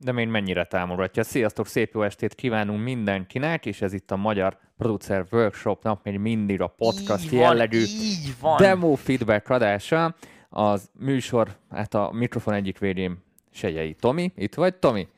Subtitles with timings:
[0.00, 1.22] de még mennyire támogatja.
[1.22, 6.60] Sziasztok, szép jó estét kívánunk mindenkinek, és ez itt a Magyar Producer Workshopnak még mindig
[6.60, 8.56] a podcast Így van, jellegű így van.
[8.56, 10.14] demo feedback adása.
[10.48, 14.32] Az műsor, hát a mikrofon egyik végén Sejei Tomi.
[14.36, 15.08] Itt vagy, Tomi?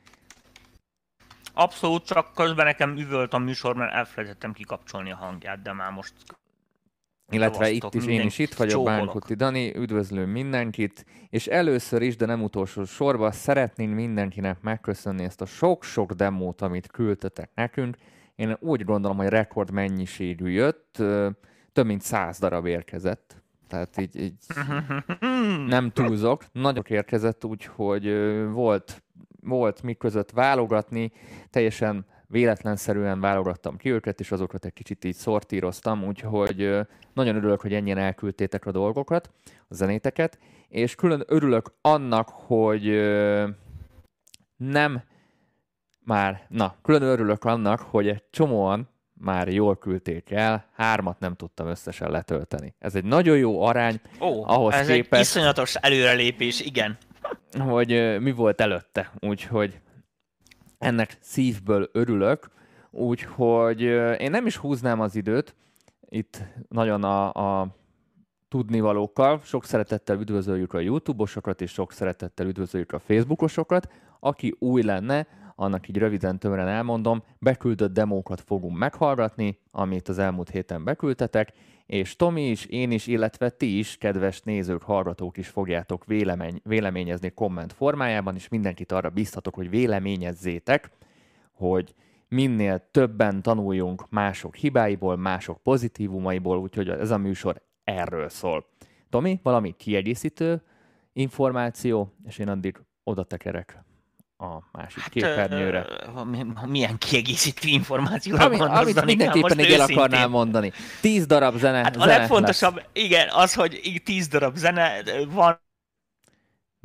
[1.53, 6.13] Abszolút, csak közben nekem üvölt a műsor, mert elfelejtettem kikapcsolni a hangját, de már most
[7.33, 8.97] Illetve itt is én is itt vagyok, csókolok.
[8.97, 15.41] Bánkuti Dani, üdvözlöm mindenkit, és először is, de nem utolsó sorban szeretnénk mindenkinek megköszönni ezt
[15.41, 17.97] a sok-sok demót, amit küldtetek nekünk.
[18.35, 20.97] Én úgy gondolom, hogy rekord mennyiségű jött,
[21.73, 23.43] több mint száz darab érkezett.
[23.67, 24.33] Tehát így, így
[25.67, 29.03] nem túlzok, nagyok érkezett, úgyhogy ö, volt,
[29.41, 31.11] volt mi között válogatni,
[31.49, 36.79] teljesen véletlenszerűen válogattam ki őket, és azokat egy kicsit így szortíroztam, úgyhogy
[37.13, 39.29] nagyon örülök, hogy ennyien elküldtétek a dolgokat,
[39.67, 42.83] a zenéteket, és külön örülök annak, hogy
[44.55, 45.03] nem
[45.99, 51.67] már, na, külön örülök annak, hogy egy csomóan már jól küldték el, hármat nem tudtam
[51.67, 52.75] összesen letölteni.
[52.79, 56.97] Ez egy nagyon jó arány, Ó, Ahhoz ez képest- egy iszonyatos előrelépés, igen.
[57.59, 59.79] hogy mi volt előtte, úgyhogy
[60.83, 62.49] ennek szívből örülök,
[62.91, 63.81] úgyhogy
[64.19, 65.55] én nem is húznám az időt,
[66.09, 67.67] itt nagyon a, a
[68.49, 73.87] tudnivalókkal, sok szeretettel üdvözöljük a YouTube-osokat, és sok szeretettel üdvözöljük a Facebookosokat.
[74.19, 80.49] Aki új lenne, annak így röviden tömören elmondom, beküldött demókat fogunk meghallgatni, amit az elmúlt
[80.49, 81.53] héten beküldtetek,
[81.85, 87.29] és Tomi is, én is, illetve ti is, kedves nézők, hallgatók is fogjátok vélemény, véleményezni
[87.29, 90.89] komment formájában, és mindenkit arra biztatok, hogy véleményezzétek,
[91.51, 91.93] hogy
[92.27, 98.65] minél többen tanuljunk mások hibáiból, mások pozitívumaiból, úgyhogy ez a műsor erről szól.
[99.09, 100.61] Tomi, valami kiegészítő
[101.13, 103.83] információ, és én addig oda tekerek
[104.43, 105.85] a másik képernyőre.
[106.15, 110.71] ö, mi- milyen kiegészítő információra Ami, amit mindenképpen így el akarnám mondani.
[111.01, 112.85] Tíz darab zene, Hát a zene legfontosabb, lesz.
[112.93, 115.61] igen, az, hogy így 10 darab zene van,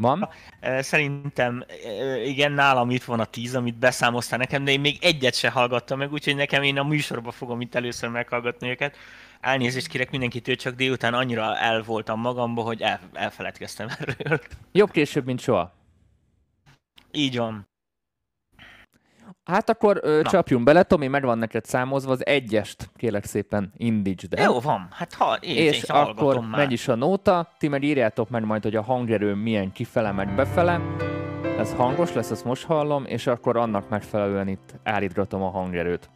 [0.00, 0.28] Van?
[0.80, 1.64] Szerintem
[2.24, 5.98] igen, nálam itt van a tíz, amit beszámoztál nekem, de én még egyet se hallgattam
[5.98, 8.96] meg, úgyhogy nekem én a műsorba fogom itt először meghallgatni őket.
[9.40, 14.40] Elnézést kérek mindenkitől, csak délután annyira el voltam magamba, hogy el, elfeledkeztem erről.
[14.72, 15.77] Jobb később, mint soha.
[17.12, 17.68] Így van.
[19.44, 20.30] Hát akkor ö, Na.
[20.30, 24.44] csapjunk bele, Tomi, megvan neked számozva, az egyest kérlek szépen indítsd el.
[24.44, 26.58] Jó van, hát ha én, és én akkor már.
[26.60, 30.34] megy is a nóta, ti meg írjátok meg majd, hogy a hangerő milyen kifele, meg
[30.34, 30.80] befele.
[31.58, 36.10] Ez hangos lesz, ezt most hallom, és akkor annak megfelelően itt állítgatom a hangerőt.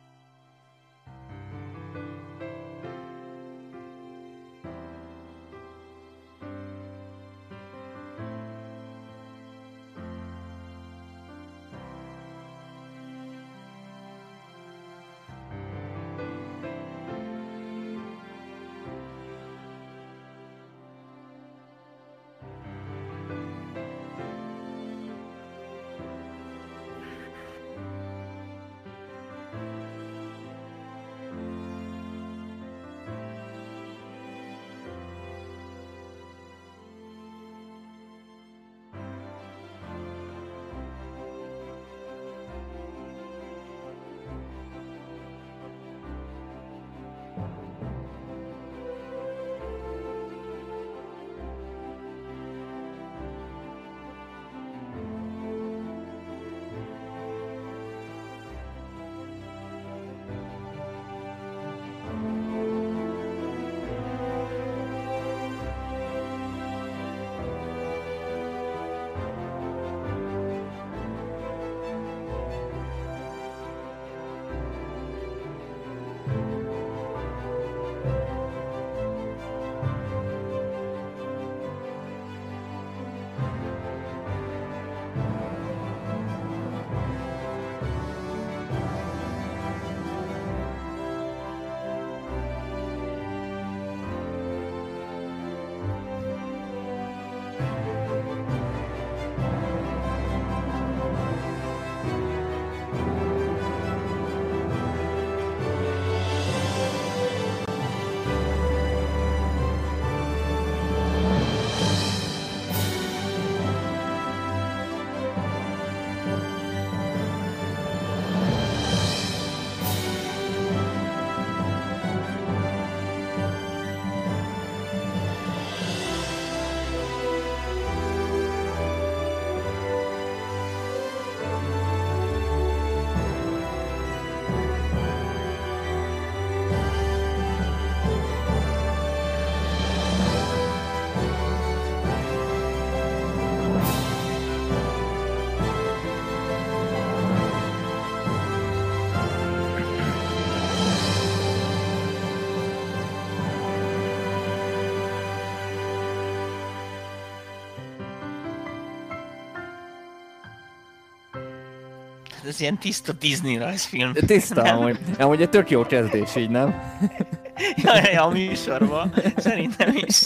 [162.53, 164.13] Ez ilyen tiszta Disney rajzfilm.
[164.13, 166.99] Tiszta, amúgy, amúgy egy tök jó kezdés, így nem?
[167.85, 169.15] ja, ja, a műsorban.
[169.37, 170.23] Szerintem is.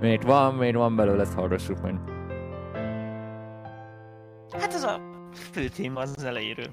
[0.00, 1.94] Még van, még van belőle, ezt hallgassuk meg.
[4.58, 5.00] Hát az a
[5.52, 6.70] fő téma az elejéről.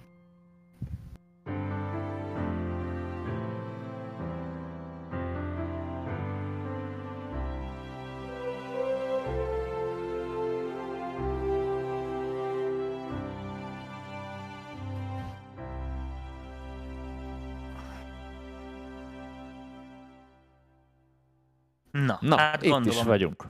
[22.21, 23.43] Na, Na hát itt gondolom, is vagyunk.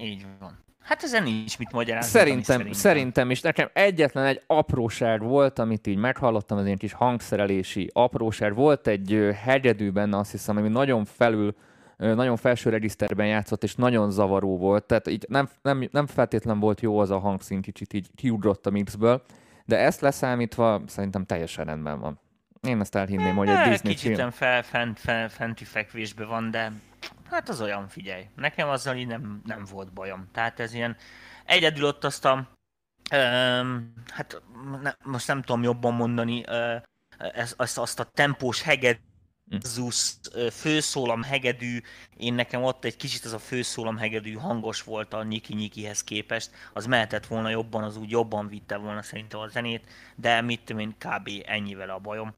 [0.00, 0.58] Így van.
[0.88, 2.10] Hát ezen nincs mit magyarázni.
[2.10, 2.72] Szerintem, szerintem.
[2.72, 3.40] szerintem is.
[3.40, 8.54] Nekem egyetlen egy apróság volt, amit így meghallottam, az ilyen kis hangszerelési apróság.
[8.54, 11.54] Volt egy ö, hegedű benne, azt hiszem, ami nagyon felül,
[11.96, 14.84] nagyon felső regiszterben játszott, és nagyon zavaró volt.
[14.84, 18.70] Tehát így nem, nem, nem feltétlen volt jó az a hangszín, kicsit így kiugrott a
[18.70, 19.22] mixből.
[19.64, 22.20] De ezt leszámítva szerintem teljesen rendben van.
[22.60, 24.30] Én ezt elhinném, hogy egy Disney Kicsit film.
[24.30, 26.72] fel, fent, fel, fenti fekvésben van, de
[27.30, 28.28] hát az olyan, figyelj.
[28.36, 30.28] Nekem azzal így nem, nem volt bajom.
[30.32, 30.96] Tehát ez ilyen,
[31.44, 32.48] egyedül ott azt a,
[33.10, 34.42] öm, hát
[34.82, 36.76] ne, most nem tudom jobban mondani, ö,
[37.18, 40.14] ez, azt, azt a tempós hegedzus
[40.50, 41.80] főszólam hegedű,
[42.16, 46.50] én nekem ott egy kicsit az a főszólam hegedű hangos volt a Nyiki Nyikihez képest,
[46.72, 50.82] az mehetett volna jobban, az úgy jobban vitte volna szerintem a zenét, de mit tudom
[50.82, 51.30] én, kb.
[51.46, 52.34] ennyivel a bajom.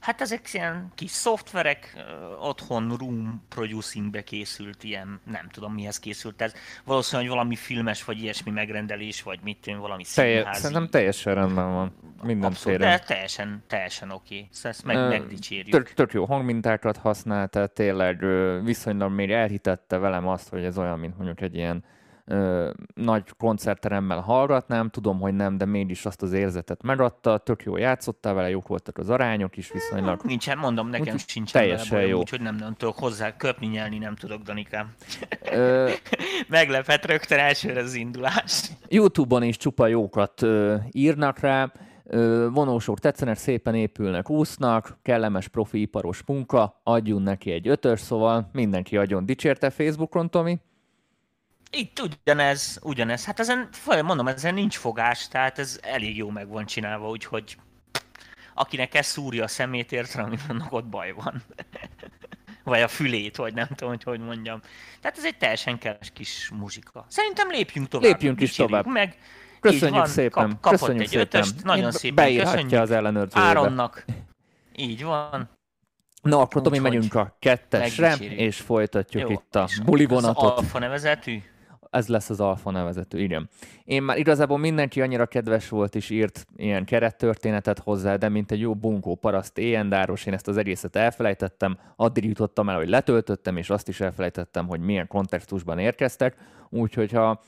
[0.00, 2.04] Hát ezek ilyen kis szoftverek,
[2.40, 6.52] otthon room producingbe készült ilyen, nem tudom mihez készült ez.
[6.84, 10.60] Valószínűleg valami filmes vagy ilyesmi megrendelés, vagy mit tudom, valami Telje, színházi.
[10.60, 11.86] szerintem teljesen rendben van.
[11.86, 12.78] Abszolút, Mindenféle.
[12.78, 14.48] de teljesen, teljesen oké.
[14.50, 15.70] Szóval ezt meg, Ö, megdicsérjük.
[15.70, 18.24] Tök, tök jó hangmintákat használt, tehát tényleg
[18.64, 21.84] viszonylag még elhitette velem azt, hogy ez olyan, mint mondjuk egy ilyen
[22.28, 27.76] ö, nagy koncertteremmel hallgatnám, tudom, hogy nem, de mégis azt az érzetet megadta, tök jó
[27.76, 30.20] játszottál vele, jók voltak az arányok is viszonylag.
[30.24, 32.18] Nincsen, mondom, nekem sincsen vele teljesen bajom, jó.
[32.18, 34.94] Úgyhogy nem, nem tudok hozzá köpni, nyelni, nem tudok, Danikám.
[35.52, 35.90] Ö,
[36.48, 38.70] Meglepett rögtön elsőre az indulás.
[38.88, 41.72] YouTube-on is csupa jókat ö, írnak rá,
[42.50, 48.96] vonósok tetszenek, szépen épülnek, úsznak, kellemes profi iparos munka, adjunk neki egy ötös, szóval mindenki
[48.96, 50.58] adjon dicsérte Facebookon, Tomi.
[51.70, 53.24] Itt ugyanez, ugyanez.
[53.24, 57.56] Hát ezen, mondom, ezen nincs fogás, tehát ez elég jó meg van csinálva, úgyhogy
[58.54, 61.42] akinek ez szúrja a szemét, értem, amit mondok, ott baj van.
[62.64, 64.60] vagy a fülét, vagy nem tudom, hogy hogy mondjam.
[65.00, 67.06] Tehát ez egy teljesen keres kis muzsika.
[67.08, 68.10] Szerintem lépjünk tovább.
[68.10, 68.86] Lépjünk is tovább.
[68.86, 69.16] Meg.
[69.60, 70.48] Köszönjük van, szépen.
[70.48, 71.26] Kap, kapott Köszönjük egy szépen.
[71.26, 72.80] ötöst, nagyon Én szépen Beírhatja köszönjük.
[72.80, 73.50] az ellenőrzőjébe.
[73.50, 74.04] Áronnak.
[74.76, 75.50] Így van.
[76.22, 80.78] Na, akkor Tomi, megyünk a kettesre, és folytatjuk Jó, itt a és buli Az alfa
[80.78, 81.42] nevezetű.
[81.90, 83.48] Ez lesz az alfa nevezető, igen.
[83.84, 88.60] Én már igazából mindenki annyira kedves volt és írt ilyen kerettörténetet hozzá, de mint egy
[88.60, 93.70] jó bunkó paraszt éjendáros, én ezt az egészet elfelejtettem, addig jutottam el, hogy letöltöttem, és
[93.70, 96.36] azt is elfelejtettem, hogy milyen kontextusban érkeztek,
[96.68, 97.40] úgyhogy ha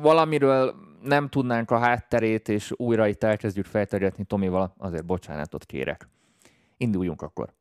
[0.00, 6.08] valamiről nem tudnánk a hátterét, és újra itt elkezdjük felterjedni Tomival, azért bocsánatot kérek.
[6.76, 7.52] Induljunk akkor.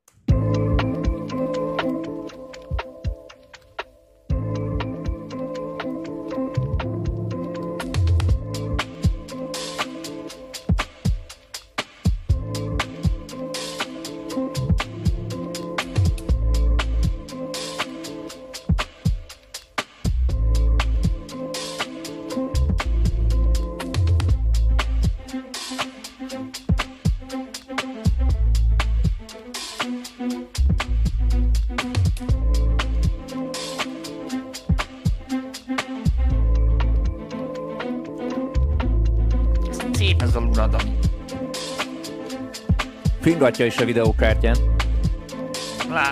[43.44, 44.56] Fingatja is a videókártyán.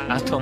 [0.07, 0.41] Látom.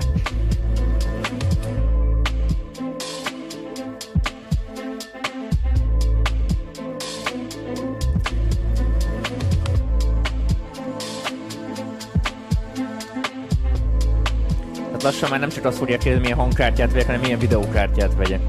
[14.91, 18.41] Hát lassan már nem csak azt fogják kérdezni, milyen hangkártyát vegyek, hanem milyen videókártyát vegyek.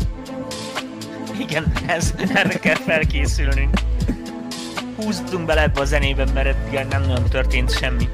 [1.38, 3.78] Igen, ez, erre kell felkészülnünk.
[4.96, 8.08] Húzzunk bele ebbe a zenébe, mert eddig nem nagyon történt semmi.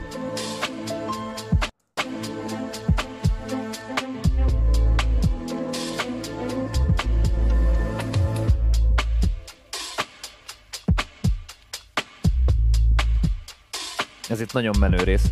[14.37, 15.25] Ez itt nagyon menő rész.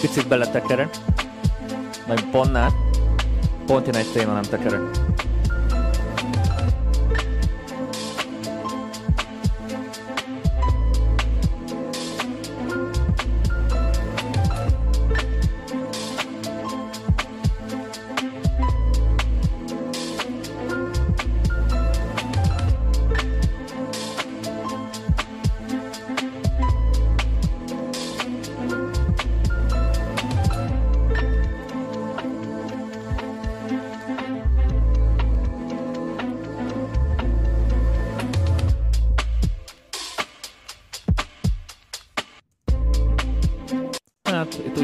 [0.00, 0.96] picit beletekerek,
[2.06, 2.72] meg pontnál,
[3.66, 4.80] pont egy téma nem tekerek.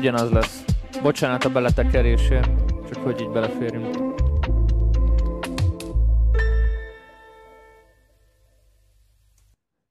[0.02, 0.64] Ugyanaz lesz.
[1.02, 2.50] Bocsánat a beletekerésért,
[2.92, 3.96] csak hogy így beleférjünk.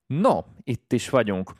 [0.07, 1.51] No, itt is vagyunk.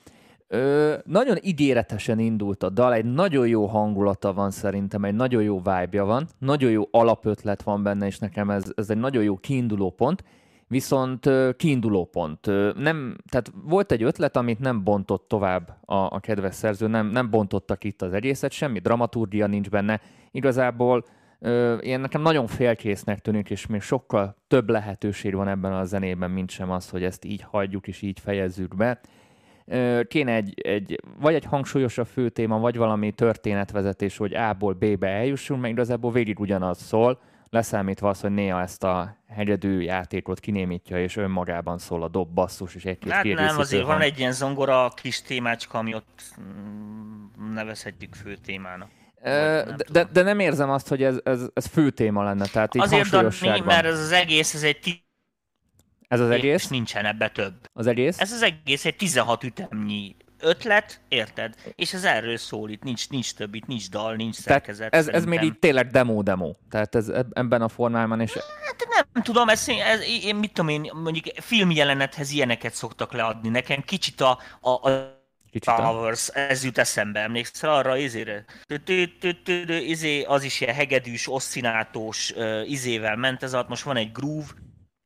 [0.47, 5.57] Ö, nagyon ígéretesen indult a dal, egy nagyon jó hangulata van szerintem, egy nagyon jó
[5.57, 9.89] vibe van, nagyon jó alapötlet van benne, és nekem ez, ez egy nagyon jó kiinduló
[9.89, 10.23] pont.
[10.71, 12.45] Viszont kiinduló pont.
[12.75, 17.29] Nem, tehát volt egy ötlet, amit nem bontott tovább a, a kedves szerző, nem, nem
[17.29, 20.01] bontottak itt az egészet, semmi dramaturgia nincs benne.
[20.31, 21.05] Igazából
[21.81, 26.49] én nekem nagyon félkésznek tűnik, és még sokkal több lehetőség van ebben a zenében, mint
[26.49, 28.99] sem az, hogy ezt így hagyjuk és így fejezzük be.
[30.07, 35.73] Kéne egy, egy, vagy egy hangsúlyosabb főtéma, vagy valami történetvezetés, hogy A-ból B-be eljussunk, mert
[35.73, 37.19] igazából végig ugyanaz szól,
[37.51, 42.75] leszámítva az, hogy néha ezt a hegyedű játékot kinémítja, és önmagában szól a dob, basszus,
[42.75, 48.15] és egy-két hát nem, azért van egy ilyen zongora kis témácska, ami ott mm, nevezhetjük
[48.15, 48.89] fő témának.
[49.21, 52.81] De, de, de, nem érzem azt, hogy ez, ez, ez fő téma lenne, tehát így
[52.81, 55.03] Azért, Dani, mert ez az egész, ez egy
[56.07, 56.63] ez az egész?
[56.63, 57.53] És nincsen ebbe több.
[57.73, 58.19] Az egész?
[58.19, 61.55] Ez az egész egy 16 ütemnyi ötlet, érted?
[61.75, 64.93] És ez erről szól itt, nincs, nincs több, itt nincs dal, nincs szerkezet.
[64.95, 68.33] Ez, ez még így tényleg demo-demo, tehát ez ebben a formában is...
[68.33, 73.49] Hát nem tudom, ez, ez, én mit tudom én, mondjuk filmjelenethez ilyeneket szoktak leadni.
[73.49, 75.19] Nekem kicsit a, a, a
[75.51, 78.45] Kicsit Powers, ez jut eszembe, emlékszel arra izére?
[79.67, 82.33] Izé, az is ilyen hegedűs, oszcinátós
[82.65, 84.47] izével ment ez alatt, most van egy groove,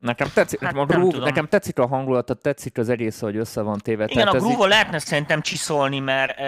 [0.05, 3.77] Nekem tetszik, hát a groove, nekem tetszik a hangulata, tetszik az egész, hogy össze van
[3.77, 4.05] téve.
[4.07, 4.69] Igen, a groove így...
[4.69, 6.45] lehetne szerintem csiszolni, mert e,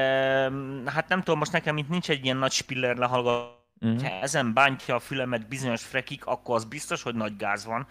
[0.86, 3.56] hát nem tudom, most nekem itt nincs egy ilyen nagy spiller lehallgató.
[3.86, 3.98] Mm.
[3.98, 7.88] Ha ezen bántja a fülemet bizonyos frekik, akkor az biztos, hogy nagy gáz van.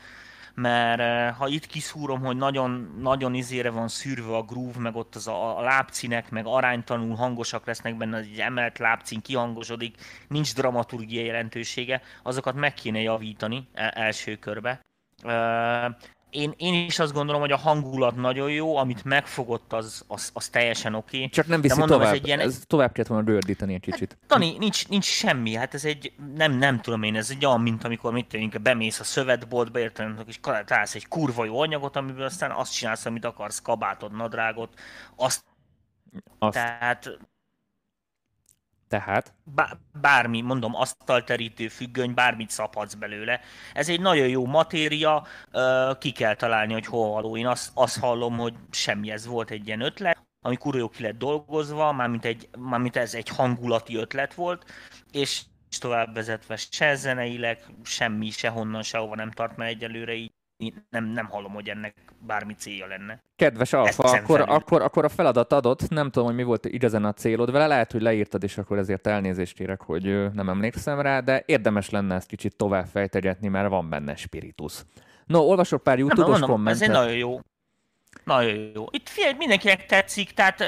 [0.55, 5.15] Mert e, ha itt kiszúrom, hogy nagyon, nagyon izére van szűrve a groove, meg ott
[5.15, 9.97] az a, a lábcinek, meg aránytanul hangosak lesznek benne, egy emelt lábcín kihangosodik,
[10.29, 14.81] nincs dramaturgiai jelentősége, azokat meg kéne javítani e, első körbe
[16.37, 20.49] én, én is azt gondolom, hogy a hangulat nagyon jó, amit megfogott, az, az, az
[20.49, 21.17] teljesen oké.
[21.17, 21.29] Okay.
[21.29, 22.41] Csak nem viszi mondom, tovább, ez, egy ilyen...
[22.41, 24.17] ez tovább kellett volna rördíteni egy kicsit.
[24.21, 27.61] Hát, Tani, nincs, nincs semmi, hát ez egy, nem, nem tudom én, ez egy olyan,
[27.61, 32.25] mint amikor mit tűnik, bemész a szövetboltba, érted, és találsz egy kurva jó anyagot, amiből
[32.25, 34.75] aztán azt csinálsz, amit akarsz, kabátod, nadrágot,
[35.17, 35.45] azt,
[36.39, 36.55] azt.
[36.55, 37.19] tehát
[38.89, 39.35] tehát?
[40.01, 43.41] bármi, mondom, asztalterítő függöny, bármit szabhatsz belőle.
[43.75, 45.27] Ez egy nagyon jó matéria,
[45.99, 47.37] ki kell találni, hogy hol való.
[47.37, 51.03] Én azt, azt hallom, hogy semmi, ez volt egy ilyen ötlet, ami kurva jó ki
[51.03, 54.65] lett dolgozva, mármint, egy, mármint ez egy hangulati ötlet volt,
[55.13, 55.43] és
[55.79, 60.36] tovább vezetve se zeneileg, semmi, sehonnan, sehova nem tart, mert egyelőre így
[60.91, 63.23] nem, nem hallom, hogy ennek bármi célja lenne.
[63.37, 67.13] Kedves Alfa, akkor, akkor, akkor a feladat adott, nem tudom, hogy mi volt igazán a
[67.13, 71.43] célod vele, lehet, hogy leírtad, és akkor ezért elnézést kérek, hogy nem emlékszem rá, de
[71.47, 74.83] érdemes lenne ezt kicsit tovább fejtegetni, mert van benne spiritus.
[75.27, 76.83] No, olvasok pár YouTube-os kommentet.
[76.83, 77.41] Ez egy nagyon jó.
[78.25, 78.85] Nagyon jó.
[78.91, 80.61] Itt figyelj, mindenkinek tetszik, tehát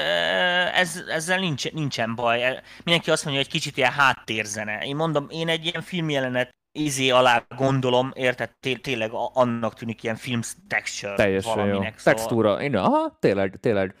[0.73, 2.61] ez, ezzel nincs, nincsen baj.
[2.83, 4.79] Mindenki azt mondja, hogy kicsit ilyen háttérzene.
[4.85, 10.15] Én mondom, én egy ilyen filmjelenet izé alá gondolom, érted, té- tényleg annak tűnik ilyen
[10.15, 11.81] film texture Teljesen valaminek.
[11.81, 11.97] Jó.
[11.97, 12.13] Szóval...
[12.13, 13.95] Textúra, igen, aha, tényleg, tényleg.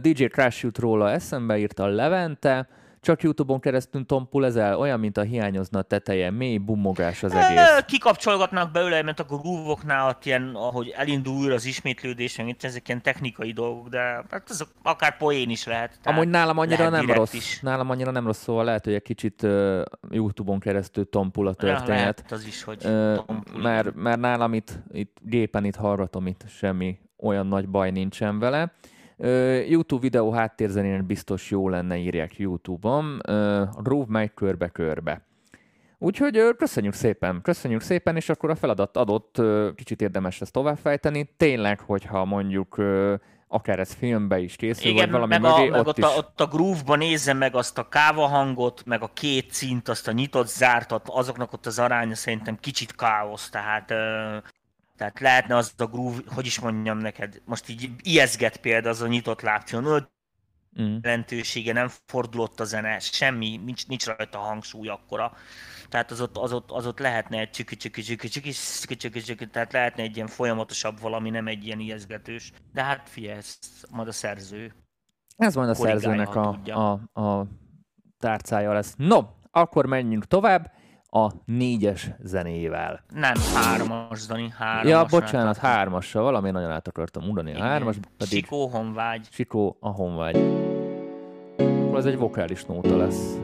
[0.00, 2.68] DJ Crash jut róla eszembe írta a Levente,
[3.06, 7.34] csak YouTube-on keresztül tompul ez el, olyan, mint a hiányozna a teteje, mély bumogás az
[7.34, 7.84] egész.
[7.86, 13.02] Kikapcsolgatnak belőle, mert akkor groove-oknál ott ilyen, ahogy elindul újra az ismétlődés, itt ezek ilyen
[13.02, 13.98] technikai dolgok, de
[14.30, 15.98] hát azok akár poén is lehet.
[16.04, 17.32] Amúgy nálam annyira nem rossz.
[17.32, 17.60] Is.
[17.60, 21.88] Nálam annyira nem rossz, szóval lehet, hogy egy kicsit uh, YouTube-on keresztül tompul a történet.
[21.88, 23.18] Ja, lehet az is, hogy uh,
[23.62, 28.72] mert, mert nálam itt, itt gépen itt hallgatom, itt semmi olyan nagy baj nincsen vele.
[29.68, 33.20] YouTube videó háttérzenén biztos jó lenne, írják YouTube-on.
[33.82, 35.26] Groove megy körbe-körbe.
[35.98, 39.42] Úgyhogy köszönjük szépen, köszönjük szépen, és akkor a feladat adott,
[39.74, 41.30] kicsit érdemes ezt továbbfejteni.
[41.36, 42.76] Tényleg, hogyha mondjuk
[43.48, 46.04] akár ez filmbe is készül, Igen, vagy valami meg, mögé, a, meg ott, ott, is.
[46.04, 50.08] a, ott a groove-ban nézze meg azt a káva hangot, meg a két szint, azt
[50.08, 53.92] a nyitott zártat, azoknak ott az aránya szerintem kicsit káosz, tehát
[54.96, 59.06] tehát lehetne az a groove, hogy is mondjam neked, most így ijeszget például az a
[59.06, 60.08] nyitott lábcsion,
[60.80, 60.96] Mm.
[61.02, 65.32] jelentősége, nem fordulott a zene, semmi, nincs, nincs rajta hangsúly akkora.
[65.88, 69.20] Tehát az ott, az ott, az ott lehetne egy csüki csüki csüki csüki csüki csüki
[69.20, 72.52] csüki, tehát lehetne egy ilyen folyamatosabb valami, nem egy ilyen ijeszgetős.
[72.72, 73.58] De hát figyelj, ez
[73.90, 74.74] majd a szerző.
[75.36, 77.46] Ez majd a szerzőnek a, a, a
[78.18, 78.94] tárcája lesz.
[78.96, 80.72] No, akkor menjünk tovább
[81.16, 83.04] a négyes zenével.
[83.14, 84.90] Nem hármas, Dani, hármas.
[84.90, 87.54] ja, bocsánat, hármassal, valami nagyon át akartam mondani.
[87.54, 89.28] A hármas pedig Sikó honvágy.
[89.30, 90.36] Sikó a honvágy.
[91.56, 93.36] Akkor ez egy vokális nóta lesz.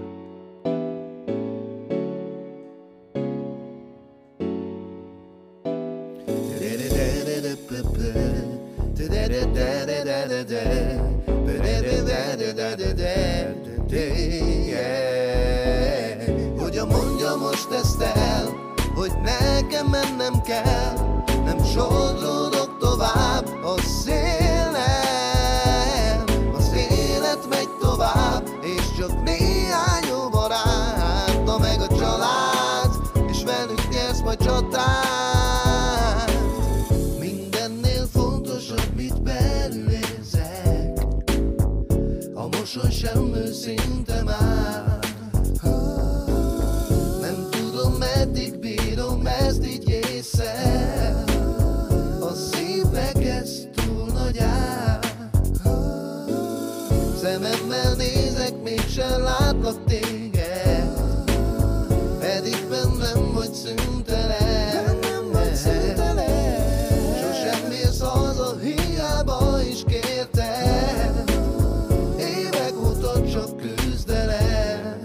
[12.92, 13.01] Hogyan
[18.02, 18.54] ezt el,
[18.94, 20.94] hogy nekem mennem kell,
[21.44, 24.82] nem sodródok tovább a szélen.
[26.56, 32.90] Az élet megy tovább, és csak néhány jó baráta meg a család,
[33.28, 36.32] és velük nyersz majd csatát.
[37.18, 41.06] Mindennél fontosabb, mit belül érzek,
[42.34, 44.01] a mosoly sem őszinte
[59.02, 60.90] mégsem látlak téged
[62.18, 66.60] Pedig bennem vagy szüntelen Bennem vagy szüntelen
[67.20, 71.24] Sosem mész haza, hiába is kértem.
[72.18, 74.98] Évek óta csak küzdelem.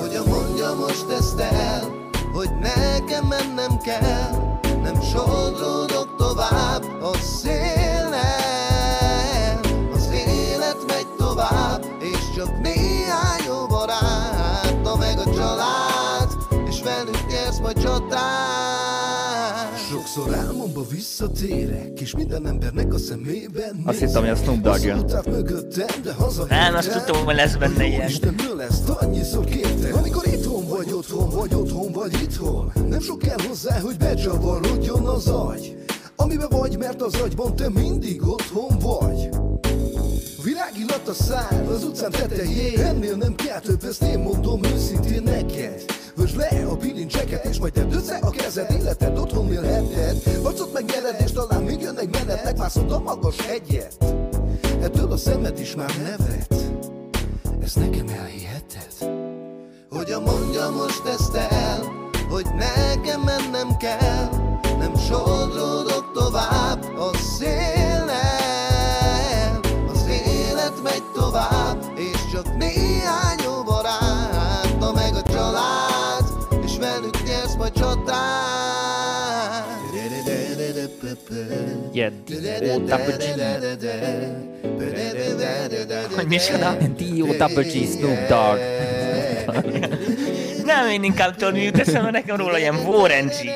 [0.00, 4.30] Hogyan mondja most ezt el Hogy nekem mennem kell
[4.82, 5.87] Nem sodródok
[18.08, 24.80] csatát Sokszor álmomba visszatérek És minden embernek a szemében Azt hittem, hogy a Snoop Dogg
[24.82, 25.04] jön.
[26.48, 28.08] Nem, azt tudtam, hogy lesz benne ilyen.
[28.08, 29.94] Istenből ezt annyiszor kértem.
[29.94, 35.28] Amikor itthon vagy otthon, vagy otthon vagy itthon Nem sok kell hozzá, hogy becsavarodjon az
[35.28, 35.76] agy.
[36.16, 39.28] Amibe vagy, mert az agyban te mindig otthon vagy.
[40.44, 42.80] Virágillat a szár az utcán tetején.
[42.80, 47.72] Ennél nem kell több, ezt én mondom őszintén neked Vösd le a bilincseket és majd
[47.72, 48.70] tedd össze a kezed.
[48.70, 50.42] Életed otthon élheted.
[50.42, 52.44] Harcot megnyered és talán még jön egy menet.
[52.44, 54.04] Megmászod a magas hegyet
[54.80, 56.54] Ettől a szemed is már nevet.
[57.62, 59.10] Ezt nekem elhiheted?
[59.90, 64.28] Hogyan mondja most ezt el Hogy nekem mennem kell.
[64.78, 65.87] Nem sodródok
[82.26, 82.32] G.
[86.14, 86.76] Hogy micsoda?
[86.96, 88.58] D-O double G Snoop Dogg.
[90.64, 93.50] Nem, én inkább tudod, mi jut eszembe nekem róla, ilyen Warren G.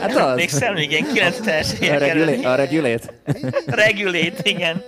[0.00, 0.36] Hát az.
[0.74, 3.12] Még ilyen 90-es A évek regulate, előtti- a regulate.
[3.66, 4.82] Regulate, igen.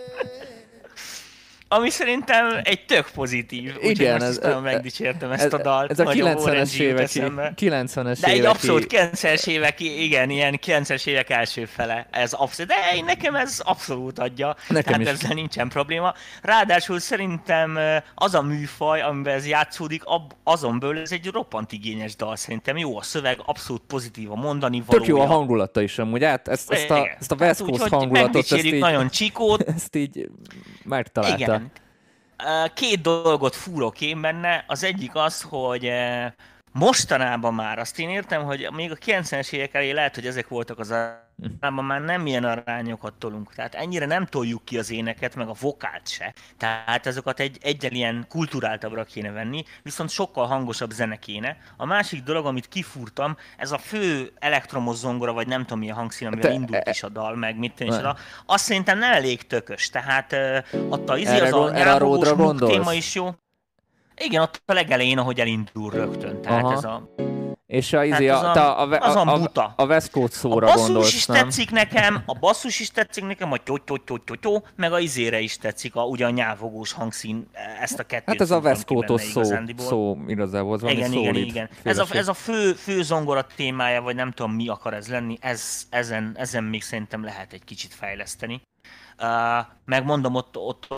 [1.72, 3.74] Ami szerintem egy tök pozitív.
[3.76, 5.90] Úgyhogy Igen, most ez- nagyon ez- megdicsértem ezt a dalt.
[5.90, 7.52] Ez a nagyon Warren 90-es G jut évek, eszembe.
[7.56, 12.06] 90-es De egy éveki- abszolút 90-es évek, igen, ilyen 90-es évek első fele.
[12.10, 14.56] Ez abszolút, de én- nekem ez abszolút adja.
[14.68, 15.22] Nekem tehát is.
[15.22, 16.14] ezzel nincsen probléma.
[16.42, 17.78] Ráadásul szerintem
[18.14, 22.36] az a műfaj, amiben ez játszódik, ab, azon belül ez egy roppant igényes dal.
[22.36, 25.06] Szerintem jó a szöveg, abszolút pozitív a mondani valója.
[25.06, 27.90] Tök jó a hangulata is amúgy, át, ezt, ezt, a, ezt a West Coast úgyhogy
[27.90, 30.28] hangulatot, ezt így, nagyon Csikót, ezt így
[30.84, 31.36] megtalálta.
[31.36, 31.70] igen.
[32.74, 34.64] Két dolgot fúrok én benne.
[34.66, 35.92] Az egyik az, hogy
[36.72, 40.78] mostanában már azt én értem, hogy még a 90-es évek elé lehet, hogy ezek voltak
[40.78, 43.54] az arányban már nem ilyen arányokat tolunk.
[43.54, 46.34] Tehát ennyire nem toljuk ki az éneket, meg a vokált se.
[46.56, 51.56] Tehát azokat egy, egyel ilyen kulturáltabbra kéne venni, viszont sokkal hangosabb zene kéne.
[51.76, 56.26] A másik dolog, amit kifúrtam, ez a fő elektromos zongora, vagy nem tudom milyen hangszín,
[56.26, 57.98] amivel Te- indult is a dal, meg mit Ne.
[57.98, 59.88] oda, azt szerintem nem elég tökös.
[59.88, 60.36] Tehát
[60.88, 61.72] ott a, Erre az a
[62.64, 63.34] a téma is jó.
[64.24, 66.42] Igen, ott a legelején, ahogy elindul rögtön.
[66.42, 66.72] Tehát Aha.
[66.72, 67.14] ez a...
[67.66, 69.74] És a, izé, hát a, a, a, az a, a, buta.
[69.76, 71.36] a West Coast szóra a basszus gondolsz, is nem?
[71.36, 73.56] tetszik nekem, a basszus is tetszik nekem, a
[74.40, 77.46] tyó, meg a izére is tetszik, a, ugye a nyávogós hangszín,
[77.80, 79.86] ezt a kettőt Hát ez a West Coast szó, igazándiból.
[79.86, 81.68] szó igazából, az valami Igen, igen, igen.
[81.82, 85.38] Ez a, ez a fő, fő zongora témája, vagy nem tudom mi akar ez lenni,
[85.40, 88.62] ez, ezen, ezen még szerintem lehet egy kicsit fejleszteni.
[89.18, 90.88] Uh, megmondom, ott, ott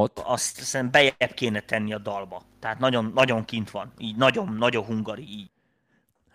[0.00, 0.18] Ott?
[0.18, 2.42] azt szerintem bejebb kéne tenni a dalba.
[2.58, 5.50] Tehát nagyon, nagyon kint van, így nagyon, nagyon hungari, így.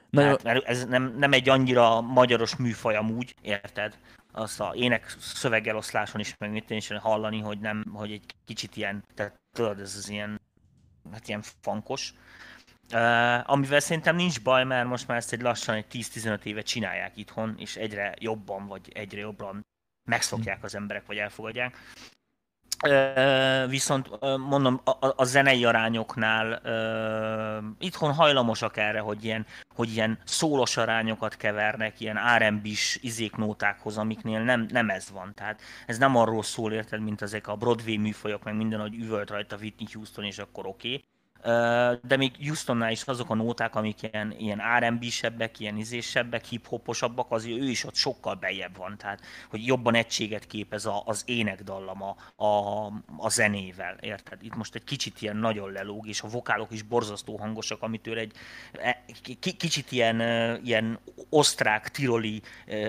[0.10, 3.98] Nagyon, Tehát, mert ez nem, nem egy annyira magyaros műfaj amúgy, érted?
[4.32, 9.04] Azt a ének szövegeloszláson is meg mit is hallani, hogy nem, hogy egy kicsit ilyen,
[9.16, 10.42] tehát tudod, ez az ilyen,
[11.12, 12.14] hát ilyen fankos.
[12.94, 17.18] Uh, amivel szerintem nincs baj, mert most már ezt egy lassan egy 10-15 éve csinálják
[17.18, 19.66] itthon, és egyre jobban, vagy egyre jobban
[20.06, 21.78] megszokják az emberek, vagy elfogadják.
[23.68, 26.62] Viszont mondom, a, a- zenei arányoknál
[27.80, 34.68] itthon hajlamosak erre, hogy ilyen, hogy ilyen szólos arányokat kevernek, ilyen R&B-s izéknótákhoz, amiknél nem,
[34.70, 35.34] nem ez van.
[35.34, 39.30] Tehát ez nem arról szól, érted, mint ezek a Broadway műfajok, meg minden, hogy üvölt
[39.30, 40.88] rajta Whitney Houston, és akkor oké.
[40.94, 41.04] Okay.
[42.02, 47.46] De még Houstonnál is azok a nóták, amik ilyen, ilyen R&B-sebbek, ilyen izésebbek, hip-hoposabbak, az
[47.46, 48.98] ő is ott sokkal bejebb van.
[48.98, 52.46] Tehát, hogy jobban egységet képez a, az énekdallama a,
[53.18, 54.44] a zenével, érted?
[54.44, 58.32] Itt most egy kicsit ilyen nagyon lelóg, és a vokálok is borzasztó hangosak, amitől egy
[58.74, 59.04] e,
[59.40, 60.20] ki- kicsit ilyen,
[60.64, 62.42] ilyen osztrák, tiroli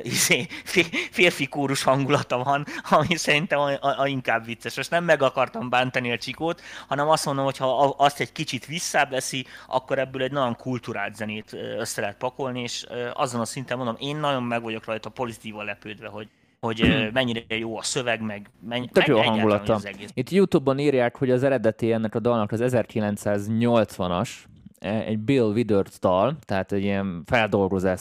[0.02, 4.76] izé, fé- férfi kórus hangulata van, ami szerintem a, a, a inkább vicces.
[4.76, 8.44] Most nem meg akartam bántani a csikót, hanem azt mondom, hogy ha azt egy kicsit
[8.66, 13.96] visszábeszi, akkor ebből egy nagyon kulturált zenét össze lehet pakolni, és azon a szinten mondom,
[13.98, 16.28] én nagyon meg vagyok rajta pozitívan lepődve, hogy
[16.60, 16.80] hogy
[17.12, 19.74] mennyire jó a szöveg, meg, mennyi, Tök jó meg hangulata.
[19.74, 20.10] az egész.
[20.14, 24.30] Itt Youtube-on írják, hogy az eredeti ennek a dalnak az 1980-as,
[24.78, 27.22] e, egy Bill Withers dal, tehát egy ilyen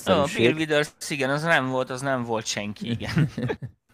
[0.10, 0.54] Ó, Bill.
[0.54, 3.30] Withers, igen, az nem volt, az nem volt senki, igen.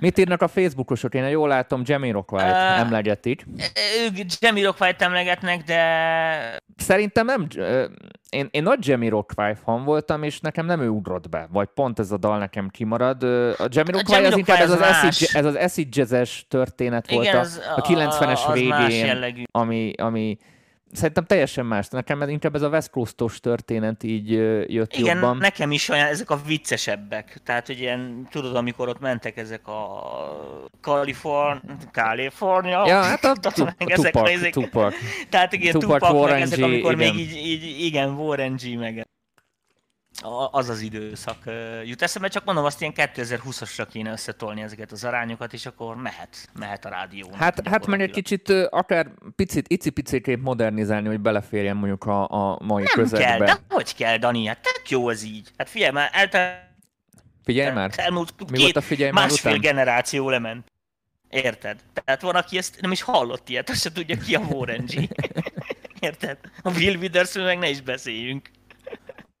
[0.00, 1.14] Mit írnak a Facebookosok?
[1.14, 3.46] Én jól látom, Jamiroquai-t Ö, emlegetik.
[4.04, 5.80] ők Jamiroquai-t emlegetnek, de
[6.76, 7.46] Szerintem nem,
[8.30, 12.12] én, én nagy Jamiroquai fan voltam, és nekem nem ő ugrott be, vagy pont ez
[12.12, 13.22] a dal nekem kimarad.
[13.22, 13.26] A
[13.68, 17.36] Jamiroquai az Jamiroquai inkább ez az az, acid, ez az acid jazzes történet volt igen,
[17.36, 20.38] a, az, a 90-es az más végén, ami, ami
[20.92, 21.88] szerintem teljesen más.
[21.88, 24.30] Nekem inkább ez a West Coast-os történet így
[24.72, 25.36] jött Igen, jobban.
[25.36, 27.40] nekem is olyan, ezek a viccesebbek.
[27.44, 30.02] Tehát, hogy ilyen, tudod, amikor ott mentek ezek a
[30.80, 31.60] Kaliforn...
[31.92, 32.86] Kalifornia?
[32.86, 34.94] Ja, hát a, Tupac, Tupac.
[35.28, 37.14] Tehát igen, Tupac, Tupac, meg ezek, amikor igen.
[37.14, 39.05] még így, így, igen, Warren G, meg
[40.50, 41.38] az az időszak
[41.84, 46.48] jut eszembe, csak mondom, azt ilyen 2020-asra kéne összetolni ezeket az arányokat, és akkor mehet,
[46.58, 47.28] mehet a rádió.
[47.32, 52.82] Hát, hát meg egy kicsit akár picit, icipicikét modernizálni, hogy beleférjen mondjuk a, a mai
[52.82, 53.26] Nem közegbe.
[53.26, 54.46] kell, de hogy kell, Dani?
[54.46, 55.50] Hát tök jó az így.
[55.56, 56.64] Hát figyelj már, eltelt
[57.44, 57.90] Figyelj már!
[57.96, 59.62] elmúlt Mi két, volt a figyelj már másfél után?
[59.62, 60.72] generáció lement.
[61.28, 61.80] Érted?
[62.04, 65.08] Tehát van, aki ezt nem is hallott ilyet, azt se tudja ki a Warren G.
[66.00, 66.38] Érted?
[66.62, 68.50] A Will withers meg ne is beszéljünk.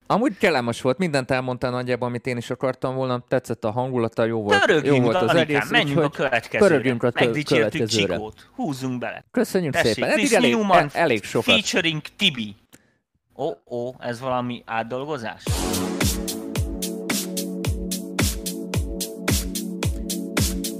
[0.06, 4.42] Amúgy kellemes volt, mindent elmondtál nagyjából, amit én is akartam volna, tetszett a hangulata, jó
[4.42, 6.68] volt, jó Pörögjünk, volt az egész, menjünk a következőre.
[6.68, 7.88] pörögjünk a Megdicsértük.
[7.88, 8.48] Csikót.
[8.54, 9.24] Húzzunk bele.
[9.30, 10.10] köszönjük Tessék, szépen.
[10.10, 11.54] Eddig elég, Newman el, elég sokat.
[11.54, 12.54] featuring Tibi.
[13.36, 15.42] Ó, oh, ó, oh, ez valami átdolgozás?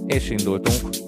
[0.06, 1.05] És indultunk.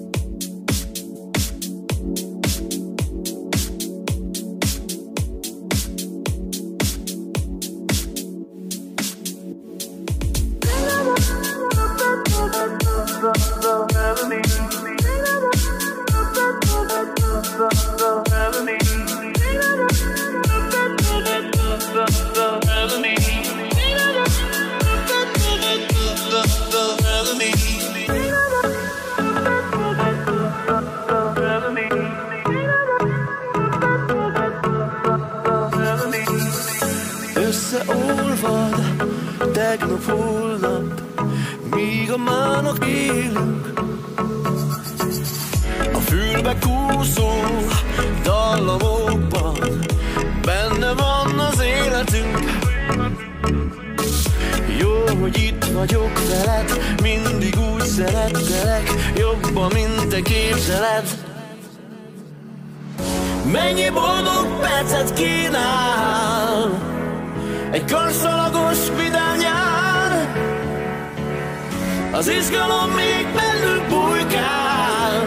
[72.11, 75.25] Az izgalom még bennünk bujkál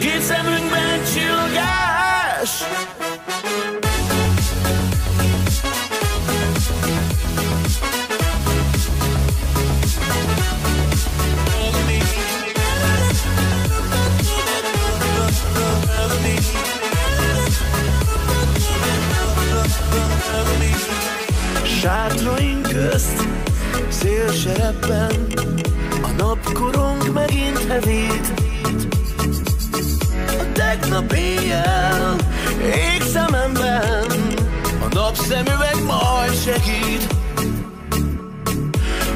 [0.00, 2.50] Két szemünkben csillogás
[21.80, 23.28] Sátraink közt
[23.88, 25.37] Szélserebben
[26.18, 28.32] napkorong megint hevít.
[30.38, 32.16] A tegnap éjjel
[32.64, 34.06] ég szememben.
[34.80, 37.06] A napszemüveg majd segít.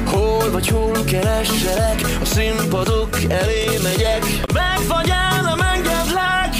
[0.05, 4.23] Hol vagy hol keresselek A színpadok elé megyek.
[4.53, 6.53] Megfagyálom, engedlek.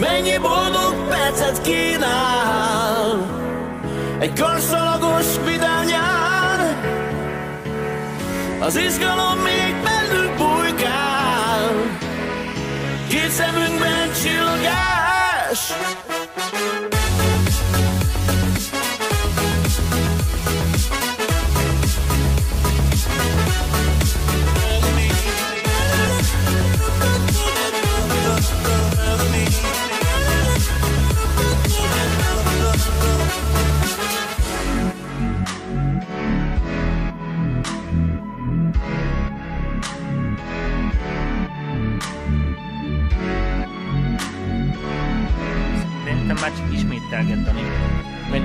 [0.00, 3.26] Mennyi boldog percet kínál
[4.18, 6.17] Egy karszalagos vidám nyár
[8.68, 11.72] Az izgalom még bennünk bujkál
[13.08, 15.72] Két szemünkben csillogás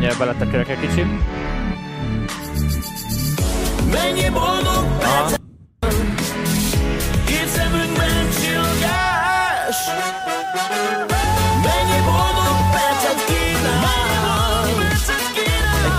[0.04, 1.06] Mindjárt beletekerek egy kicsit.
[3.92, 5.42] Mennyi boldog percet
[7.26, 9.78] Két szemünkben csillogás
[11.64, 14.66] Mennyi boldog percet kínál?
[15.86, 15.98] Egy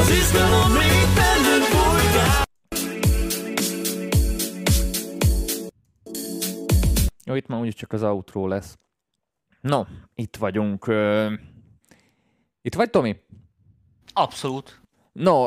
[0.00, 2.42] Az izgalom még bennünk bujkál
[7.24, 8.76] Jó, itt már úgyis csak az outro lesz.
[9.64, 10.86] No, itt vagyunk.
[12.62, 13.16] Itt vagy, Tomi?
[14.12, 14.80] Abszolút.
[15.12, 15.46] No,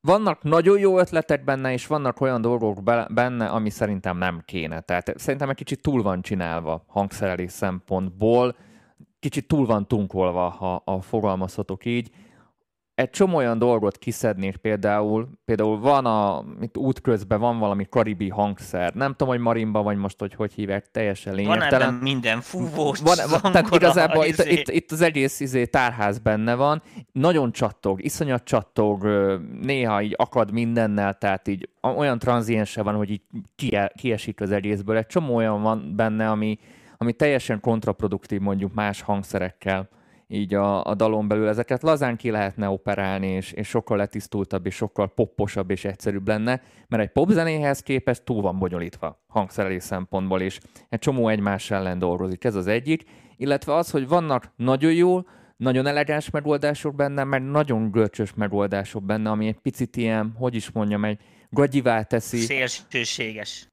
[0.00, 4.80] vannak nagyon jó ötletek benne, és vannak olyan dolgok be- benne, ami szerintem nem kéne.
[4.80, 8.56] Tehát szerintem egy kicsit túl van csinálva hangszerelés szempontból,
[9.18, 12.10] kicsit túl van tunkolva, ha, ha fogalmazhatok így.
[12.98, 18.94] Egy csomó olyan dolgot kiszednék például, például van a, itt útközben van valami karibi hangszer,
[18.94, 21.88] nem tudom, hogy marimba vagy most, hogy hogy hívják, teljesen Van lényegtelen.
[21.88, 24.52] ebben minden fúvós, Van, van, tehát zongora, igazából itt, izé.
[24.52, 26.82] itt, itt, az egész izé, tárház benne van,
[27.12, 29.04] nagyon csattog, iszonyat csattog,
[29.60, 33.22] néha így akad mindennel, tehát így olyan tranziense van, hogy így
[33.56, 34.96] kie, kiesik az egészből.
[34.96, 36.58] Egy csomó olyan van benne, ami,
[36.96, 39.88] ami teljesen kontraproduktív mondjuk más hangszerekkel
[40.28, 44.74] így a, a dalon belül ezeket lazán ki lehetne operálni, és, és sokkal letisztultabb, és
[44.74, 50.58] sokkal popposabb és egyszerűbb lenne, mert egy popzenéhez képest túl van bonyolítva hangszerelés szempontból, és
[50.88, 52.44] egy csomó egymás ellen dolgozik.
[52.44, 53.04] Ez az egyik,
[53.36, 55.20] illetve az, hogy vannak nagyon jó,
[55.56, 60.70] nagyon elegáns megoldások benne, meg nagyon görcsös megoldások benne, ami egy picit ilyen, hogy is
[60.70, 61.18] mondjam, egy
[61.50, 63.67] gagyivá teszi, Szélsőséges.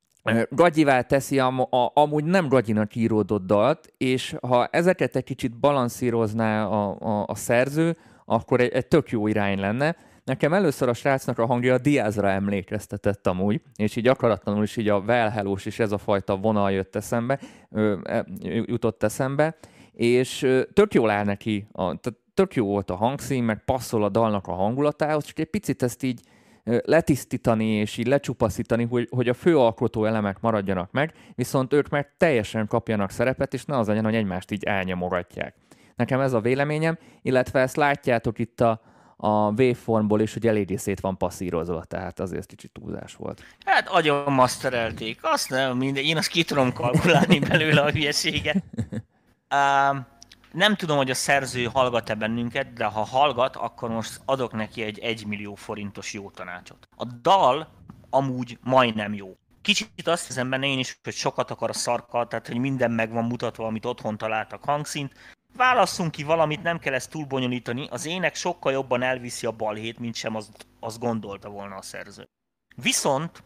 [0.50, 6.66] Gagyivá teszi a, a, amúgy nem gagyinak íródott dalt, és ha ezeket egy kicsit balanszírozná
[6.66, 9.96] a, a, a szerző, akkor egy, egy tök jó irány lenne.
[10.24, 14.90] Nekem először a srácnak a hangja a Diazra emlékeztetett amúgy, és így akaratlanul is így
[14.90, 17.40] a Well és ez a fajta vonal jött eszembe,
[17.72, 19.56] ö, e, jutott eszembe,
[19.94, 21.96] és ö, tök jól áll neki, a,
[22.34, 26.04] tök jó volt a hangszín, meg passzol a dalnak a hangulatához, csak egy picit ezt
[26.04, 26.22] így
[26.66, 32.14] letisztítani és így lecsupaszítani, hogy, hogy a fő alkotó elemek maradjanak meg, viszont ők meg
[32.18, 35.56] teljesen kapjanak szerepet, és ne az legyen, hogy egymást így elnyomogatják.
[35.96, 38.82] Nekem ez a véleményem, illetve ezt látjátok itt a,
[39.18, 43.44] a waveformból is, hogy eléggé szét van passzírozva, tehát azért kicsit túlzás volt.
[43.66, 45.20] Hát agyon masterelték.
[45.22, 48.64] Azt nem, minden, én azt ki tudom kalkulálni belőle a hülyeséget.
[49.52, 50.06] Um,
[50.56, 55.00] nem tudom, hogy a szerző hallgat-e bennünket, de ha hallgat, akkor most adok neki egy
[55.00, 56.88] 1 millió forintos jó tanácsot.
[56.96, 57.68] A dal
[58.10, 59.38] amúgy majdnem jó.
[59.62, 63.12] Kicsit azt hiszem benne én is, hogy sokat akar a szarkkal, tehát hogy minden meg
[63.12, 65.14] van mutatva, amit otthon találtak hangszint.
[65.56, 67.88] Válasszunk ki valamit, nem kell ezt túl bonyolítani.
[67.92, 72.28] Az ének sokkal jobban elviszi a balhét, mint sem azt, azt gondolta volna a szerző.
[72.76, 73.44] Viszont,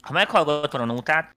[0.00, 1.30] ha meghallgatod a nótát,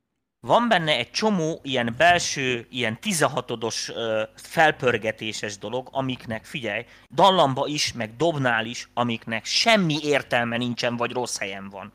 [0.46, 7.94] van benne egy csomó ilyen belső, ilyen 16-odos ö, felpörgetéses dolog, amiknek, figyelj, dallamba is,
[7.94, 11.94] meg dobnál is, amiknek semmi értelme nincsen, vagy rossz helyen van.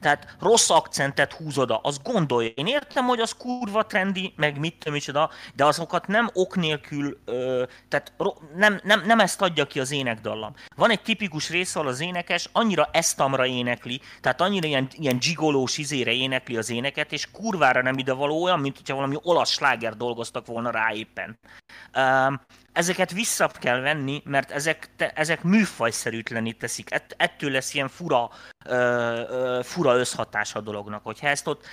[0.00, 2.48] Tehát rossz akcentet húz oda, azt gondolja.
[2.48, 7.18] Én értem, hogy az kurva trendi, meg mit tudom micsoda, de azokat nem ok nélkül,
[7.24, 10.54] ö, tehát ro- nem, nem, nem ezt adja ki az énekdallam.
[10.76, 15.78] Van egy tipikus rész, ahol az énekes annyira esztamra énekli, tehát annyira ilyen, ilyen gigolós
[15.78, 19.96] izére énekli az éneket, és kurvára nem ide való olyan, mint hogyha valami olasz sláger
[19.96, 21.38] dolgoztak volna rá éppen.
[21.96, 22.40] Um,
[22.72, 26.92] ezeket vissza kell venni, mert ezek, te, ezek műfajszerűtlenít teszik.
[26.92, 28.30] Ett, ettől lesz ilyen fura,
[28.64, 28.74] ö,
[29.28, 31.04] ö, fura összhatás a dolognak.
[31.04, 31.66] Hogyha ezt ott,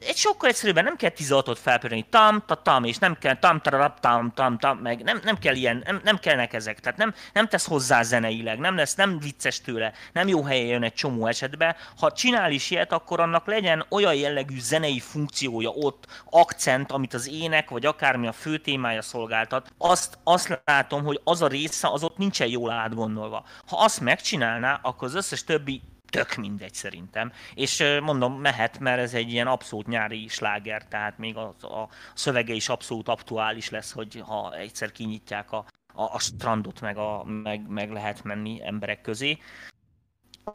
[0.00, 4.00] egy sokkal egyszerűbben nem kell 16-ot felpörni, tam, ta, tam, és nem kell tam, tararap,
[4.00, 6.80] tam, tam, tam, meg nem, nem kell ilyen, nem, nem kellnek ezek.
[6.80, 10.82] Tehát nem, nem tesz hozzá zeneileg, nem lesz, nem vicces tőle, nem jó helyen jön
[10.82, 11.76] egy csomó esetben.
[11.98, 17.28] Ha csinál is ilyet, akkor annak legyen olyan jellegű zenei funkciója ott, akcent, amit az
[17.28, 22.02] ének, vagy akármi a fő témája szolgáltat, azt, azt látom, hogy az a része az
[22.02, 23.44] ott nincsen jól átgondolva.
[23.66, 27.32] Ha azt megcsinálná, akkor az összes többi tök mindegy szerintem.
[27.54, 32.52] És mondom, mehet, mert ez egy ilyen abszolút nyári sláger, tehát még a, a szövege
[32.52, 37.68] is abszolút aktuális lesz, hogy ha egyszer kinyitják a, a, a strandot, meg, a, meg,
[37.68, 39.38] meg lehet menni emberek közé.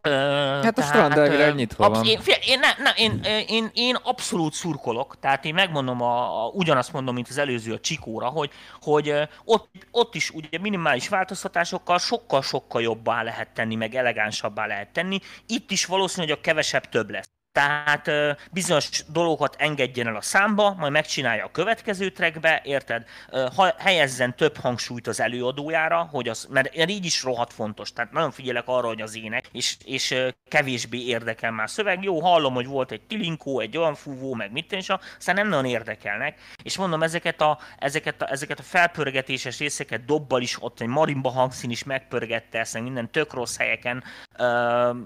[0.04, 2.06] Hát a strand elvileg nyitva van.
[2.06, 6.94] Én, én, ne, ne, én, én, én, abszolút szurkolok, tehát én megmondom, a, a, ugyanazt
[6.94, 8.50] mondom, mint az előző a Csikóra, hogy,
[8.82, 9.14] hogy
[9.46, 15.20] ott, ott is ugye minimális változtatásokkal sokkal-sokkal jobbá lehet tenni, meg elegánsabbá lehet tenni.
[15.48, 17.35] Itt is valószínű, hogy a kevesebb több lesz.
[17.56, 18.10] Tehát
[18.52, 23.08] bizonyos dolgokat engedjen el a számba, majd megcsinálja a következő trackbe, érted?
[23.56, 27.94] Ha helyezzen több hangsúlyt az előadójára, hogy az, mert így is rohadt fontos.
[27.94, 30.16] Tehát nagyon figyelek arra, hogy az ének, és, és
[30.48, 32.04] kevésbé érdekel már szöveg.
[32.04, 35.66] Jó, hallom, hogy volt egy tilinkó, egy olyan fúvó, meg mit és aztán nem nagyon
[35.66, 36.40] érdekelnek.
[36.64, 41.30] És mondom, ezeket a, ezeket a, ezeket a felpörgetéses részeket dobbal is, ott egy marimba
[41.30, 44.04] hangszín is megpörgette ezt, minden tök rossz helyeken.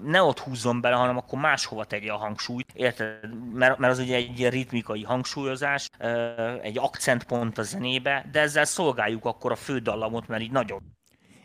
[0.04, 3.18] Ne ott húzzon bele, hanem akkor máshova tegye a hang hangsúlyt, érted?
[3.52, 5.88] Mert, mert az ugye egy ilyen ritmikai hangsúlyozás,
[6.62, 10.98] egy akcentpont a zenébe, de ezzel szolgáljuk akkor a fődallamot, mert így nagyon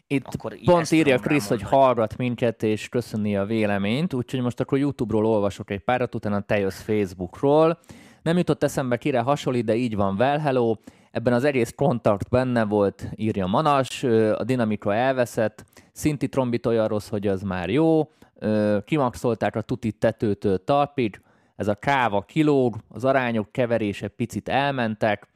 [0.08, 4.78] itt akkor pont írja Krisz, hogy hallgat minket, és köszöni a véleményt, úgyhogy most akkor
[4.78, 7.80] YouTube-ról olvasok egy párat, utána te jössz Facebookról.
[8.22, 10.76] Nem jutott eszembe, kire hasonlít, de így van, well, hello.
[11.12, 15.64] Ebben az egész kontakt benne volt, írja Manas, a dinamika elveszett,
[15.96, 18.12] szinti trombit olyan rossz, hogy az már jó,
[18.86, 21.22] kimaxolták a tuti tetőtől talpig,
[21.56, 25.28] ez a káva kilóg, az arányok keverése picit elmentek,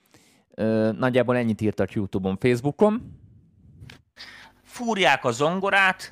[0.98, 3.17] nagyjából ennyit írtak YouTube-on, Facebookon.
[4.63, 6.12] Fúrják a zongorát,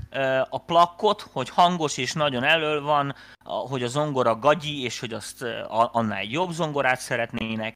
[0.49, 5.45] a plakkot, hogy hangos és nagyon elől van, hogy a zongora gagyi, és hogy azt
[5.67, 7.73] annál egy jobb zongorát szeretnének.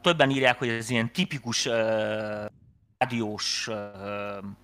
[0.00, 1.68] Többen írják, hogy ez ilyen tipikus
[2.98, 3.70] rádiós,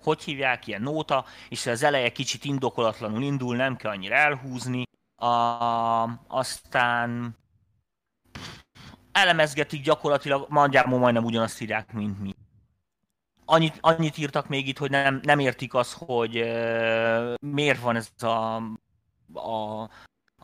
[0.03, 4.83] hogy hívják, ilyen nóta, és az eleje kicsit indokolatlanul indul, nem kell annyira elhúzni.
[5.15, 5.27] A,
[6.27, 7.37] aztán
[9.11, 12.35] elemezgetik gyakorlatilag, nagyjából majdnem ugyanazt írják, mint mi.
[13.45, 18.09] Annyit, annyit írtak még itt, hogy nem, nem értik azt, hogy uh, miért van ez
[18.19, 18.55] a,
[19.33, 19.89] a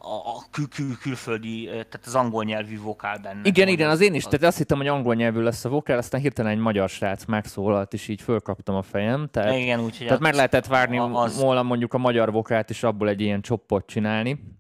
[0.02, 3.42] a, a kül, kül, külföldi, tehát az angol nyelvű vokál benne.
[3.44, 6.22] Igen, igen, az én is, tehát azt hittem, hogy angol nyelvű lesz a vokál, aztán
[6.22, 9.28] hirtelen egy magyar srác megszólalt, és így fölkaptam a fejem.
[9.32, 11.42] Tehát, igen, úgy, tehát meg lehetett várni az...
[11.42, 14.60] volna mondjuk a magyar vokált is abból egy ilyen csoppot csinálni.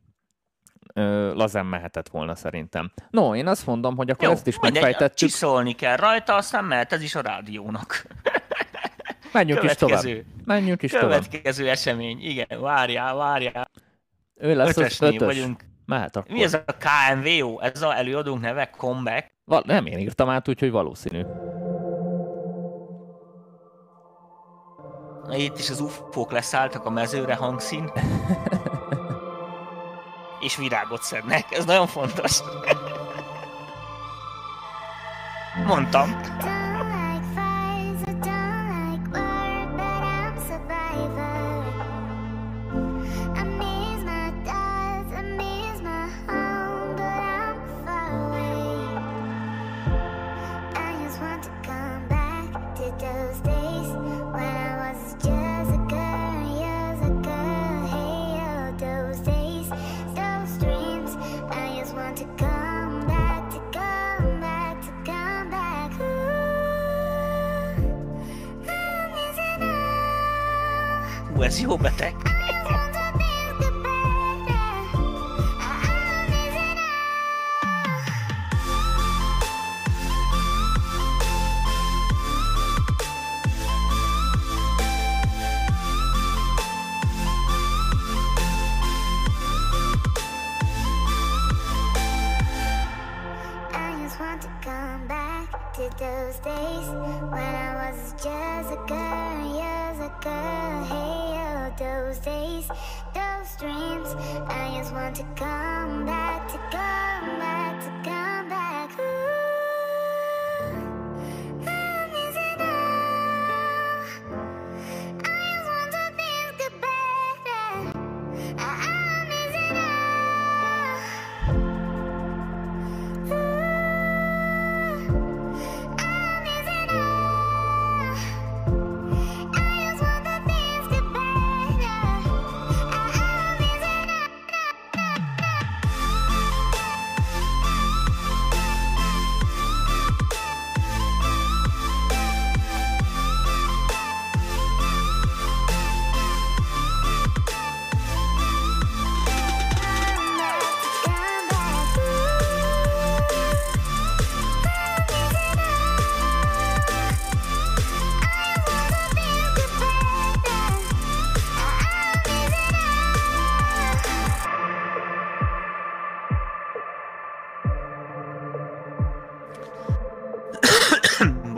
[0.94, 2.92] Ö, lazán mehetett volna szerintem.
[3.10, 5.18] No, én azt mondom, hogy akkor Jó, ezt is megfejtettük.
[5.18, 8.06] Csiszolni kell rajta, aztán mehet ez is a rádiónak.
[9.34, 10.04] Menjünk is tovább.
[10.46, 11.76] Menjünk is Következő tovább.
[11.76, 13.71] esemény, igen, várjál, várjál.
[14.42, 15.28] Ő lesz ötös, az ötös.
[15.28, 15.64] vagyunk.
[15.86, 16.32] Mehet akkor.
[16.32, 17.60] Mi ez a KMVO?
[17.60, 18.70] Ez a előadónk neve?
[18.78, 19.28] Comeback?
[19.44, 21.22] Val- nem én írtam át, úgyhogy valószínű.
[25.30, 27.92] Itt is az ufók leszálltak a mezőre hangszín.
[30.42, 31.46] és virágot szednek.
[31.52, 32.40] Ez nagyon fontos.
[35.66, 36.22] Mondtam.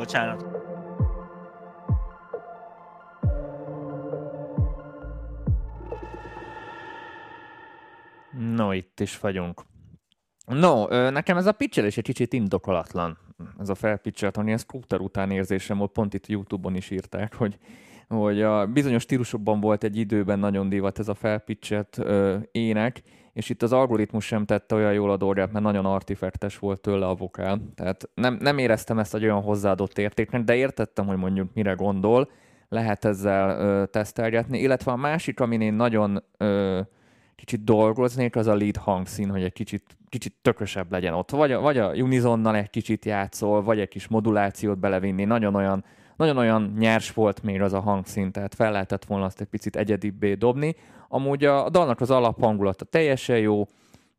[0.03, 0.45] Bocsánat.
[8.31, 9.61] No, itt is vagyunk.
[10.45, 13.17] No, nekem ez a pitchelés egy kicsit indokolatlan.
[13.59, 17.57] Ez a felpitchelt, ami a scooter után érzésem volt, pont itt YouTube-on is írták, hogy,
[18.07, 21.99] hogy a bizonyos stílusokban volt egy időben nagyon divat ez a felpitchelt
[22.51, 23.01] ének,
[23.33, 27.07] és itt az algoritmus sem tette olyan jól a dolgát, mert nagyon artifektes volt tőle
[27.07, 27.61] a vokál.
[27.75, 32.29] Tehát nem, nem éreztem ezt egy olyan hozzáadott értéknek, de értettem, hogy mondjuk mire gondol,
[32.69, 34.59] lehet ezzel ö, tesztelgetni.
[34.59, 36.81] Illetve a másik, amin én nagyon ö,
[37.35, 41.31] kicsit dolgoznék, az a lead hangszín, hogy egy kicsit, kicsit tökösebb legyen ott.
[41.31, 45.23] Vagy a, vagy a unizonnal egy kicsit játszol, vagy egy kis modulációt belevinni.
[45.23, 45.83] Nagyon olyan,
[46.15, 49.75] nagyon olyan nyers volt még az a hangszín, tehát fel lehetett volna azt egy picit
[49.75, 50.75] egyedibbé dobni.
[51.07, 53.67] Amúgy a, a dalnak az alaphangulata teljesen jó,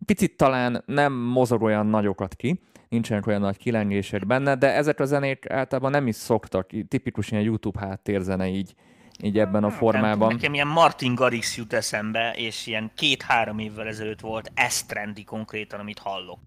[0.07, 5.05] picit talán nem mozog olyan nagyokat ki, nincsenek olyan nagy kilengések benne, de ezek a
[5.05, 8.74] zenék általában nem is szoktak, tipikus ilyen YouTube háttérzene így,
[9.22, 10.28] így ebben a formában.
[10.28, 15.24] Nem, nekem ilyen Martin Garrix jut eszembe, és ilyen két-három évvel ezelőtt volt ez trendi
[15.24, 16.38] konkrétan, amit hallok.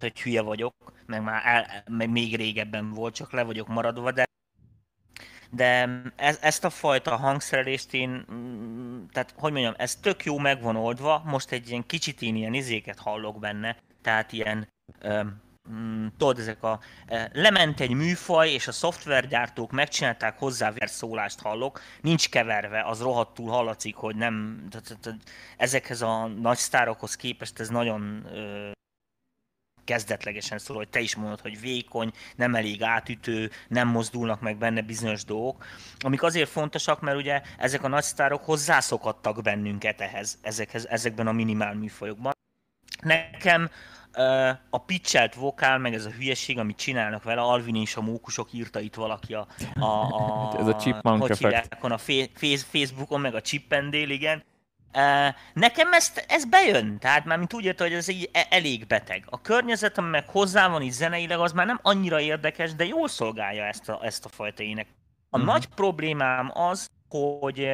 [0.00, 0.74] Hogy hülye vagyok,
[1.06, 4.24] meg már el, meg még régebben volt, csak le vagyok maradva, de
[5.54, 10.62] de ez, ezt a fajta hangszerelést én, mm, tehát hogy mondjam, ez tök jó meg
[10.62, 14.68] van oldva, most egy ilyen kicsit én ilyen izéket hallok benne, tehát ilyen
[15.70, 21.80] mm, tudod, ezek a, e, lement egy műfaj, és a szoftvergyártók megcsinálták hozzá szólást hallok,
[22.00, 24.64] nincs keverve, az rohadtul hallatszik, hogy nem,
[25.56, 28.26] ezekhez a nagy sztárokhoz képest ez nagyon
[29.84, 34.80] kezdetlegesen szól, hogy te is mondod, hogy vékony, nem elég átütő, nem mozdulnak meg benne
[34.80, 35.64] bizonyos dolgok,
[35.98, 41.32] amik azért fontosak, mert ugye ezek a nagy sztárok hozzászokadtak bennünket ehhez, ezekhez, ezekben a
[41.32, 42.32] minimál műfajokban.
[43.00, 43.70] Nekem
[44.70, 48.80] a pitchelt vokál, meg ez a hülyeség, amit csinálnak vele, Alvin és a mókusok írta
[48.80, 51.82] itt valaki a, a, a ez a chipmunk effekt.
[51.82, 51.98] a
[52.58, 54.42] Facebookon, meg a Chippendale, igen.
[55.52, 59.24] Nekem ezt, ez bejön, tehát már mint úgy érte, hogy ez így e, elég beteg.
[59.26, 63.08] A környezet, ami meg hozzá van itt zeneileg, az már nem annyira érdekes, de jól
[63.08, 64.86] szolgálja ezt a, ezt a fajta ének.
[65.30, 65.52] A uh-huh.
[65.52, 67.70] nagy problémám az, hogy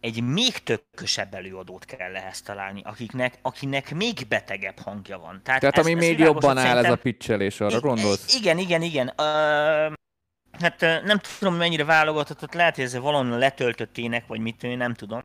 [0.00, 5.40] egy még tökösebb előadót kell ehhez találni, akiknek, akinek még betegebb hangja van.
[5.42, 8.34] Tehát, Tehát ami még jobban áll ez a pitchelés, arra gondolsz?
[8.34, 9.06] Igen, igen, igen.
[9.06, 9.92] Uh,
[10.60, 14.94] hát nem tudom, mennyire válogatott, lehet, hogy ez valahol letöltött ének, vagy mit, én nem
[14.94, 15.22] tudom.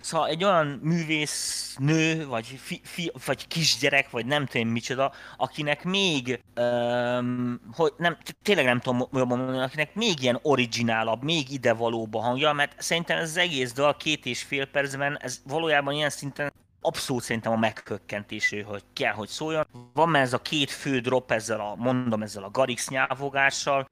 [0.00, 5.84] Szóval egy olyan művész nő, vagy, fi, fi, vagy kisgyerek, vagy nem tudom micsoda, akinek
[5.84, 12.20] még, um, hogy nem, tényleg nem tudom mondani, akinek még ilyen originálabb, még idevalóbb a
[12.20, 16.52] hangja, mert szerintem ez az egész dal két és fél percben, ez valójában ilyen szinten
[16.80, 19.66] abszolút szerintem a megkökkentésű, hogy kell, hogy szóljon.
[19.92, 23.88] Van már ez a két fő drop ezzel a, mondom, ezzel a Garix nyelvogással,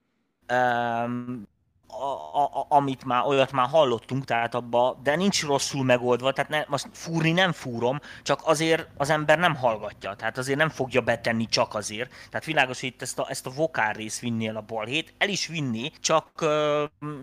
[0.53, 1.43] um,
[1.87, 6.65] a, a, amit már, olyat már hallottunk, tehát abba, de nincs rosszul megoldva, tehát ne,
[6.67, 11.47] most fúrni nem fúrom, csak azért az ember nem hallgatja, tehát azért nem fogja betenni
[11.47, 12.11] csak azért.
[12.31, 15.47] Tehát világos, hogy itt ezt a, ezt a vokál rész vinnél a balhét, el is
[15.47, 16.31] vinni, csak,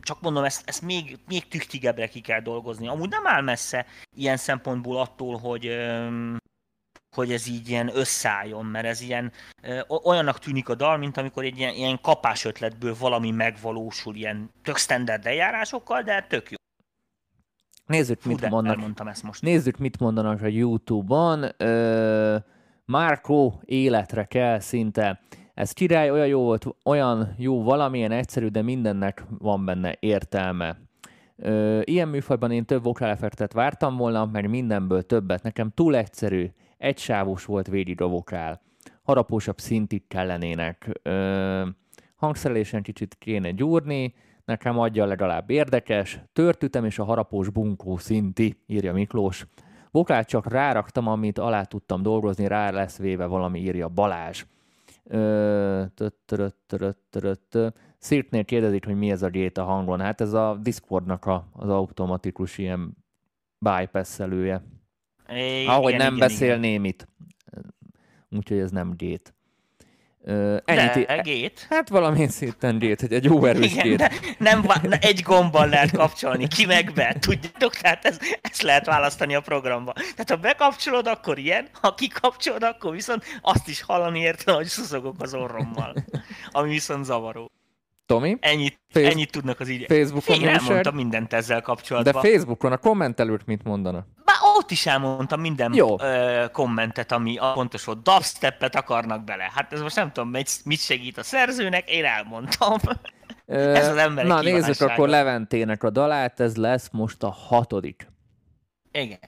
[0.01, 2.88] csak mondom, ezt, ezt még, még tüktigebbre ki kell dolgozni.
[2.88, 3.86] Amúgy nem áll messze
[4.16, 5.68] ilyen szempontból attól, hogy
[7.16, 9.32] hogy ez így ilyen összeálljon, mert ez ilyen
[9.62, 14.51] ö, olyannak tűnik a dal, mint amikor egy ilyen, ilyen kapás ötletből valami megvalósul, ilyen
[14.64, 16.55] tök standard eljárásokkal, de tök jó.
[17.86, 18.80] Nézzük, Fú, mit mondanak.
[18.80, 19.41] Mondtam ezt most.
[19.41, 21.45] Nézzük, mit mondanak a YouTube-on.
[21.57, 22.38] Ö,
[22.86, 25.20] Marco életre kell szinte.
[25.53, 30.78] Ez király, olyan jó volt, olyan jó valamilyen egyszerű, de mindennek van benne értelme.
[31.36, 35.43] Ö, ilyen műfajban én több vokáleffektet vártam volna, mert mindenből többet.
[35.43, 36.51] Nekem túl egyszerű
[36.82, 38.61] egysávos volt végig a vokál.
[39.03, 40.99] Harapósabb szintik kellenének.
[41.01, 41.67] Ö,
[42.15, 44.13] hangszerelésen kicsit kéne gyúrni,
[44.45, 49.47] nekem adja legalább érdekes, törtütem és a harapós bunkó szinti, írja Miklós.
[49.91, 54.45] Vokát csak ráraktam, amit alá tudtam dolgozni, rá lesz véve valami, írja Balázs.
[57.97, 59.99] Szirtnél kérdezik, hogy mi ez a gét a hangon.
[59.99, 62.97] Hát ez a Discordnak a, az automatikus ilyen
[63.59, 64.63] bypass-elője.
[65.32, 66.59] Igen, Ahogy nem igen, beszél igen.
[66.59, 67.07] némit.
[68.29, 69.34] Úgyhogy ez nem gét.
[70.25, 71.67] Uh, ennyit, de, gét?
[71.69, 73.97] Hát valami szinten gét, hogy egy jó erős Igen, gét.
[73.97, 74.65] De nem,
[74.99, 79.93] egy gombbal lehet kapcsolni, ki meg be, tudjátok, tehát ez, ezt lehet választani a programba.
[79.93, 85.15] Tehát ha bekapcsolod, akkor ilyen, ha kikapcsolod, akkor viszont azt is hallani érte, hogy szuszogok
[85.19, 85.93] az orrommal,
[86.51, 87.51] ami viszont zavaró.
[88.05, 88.38] Tomi?
[88.39, 89.86] Ennyit, Face- ennyit tudnak az így.
[89.88, 92.21] Facebookon Én elmondtam mindent ezzel kapcsolatban.
[92.21, 94.07] De Facebookon a kommentelők mit mondanak?
[94.25, 96.01] Bár ott is elmondtam minden Jó.
[96.01, 98.03] Ö, kommentet, ami a pontos volt.
[98.03, 99.51] Dubstepet akarnak bele.
[99.53, 100.30] Hát ez most nem tudom,
[100.66, 102.78] mit segít a szerzőnek, én elmondtam.
[103.45, 108.07] Ö, Ez az emberek Na nézzük akkor Leventének a dalát, ez lesz most a hatodik.
[108.91, 109.20] Igen.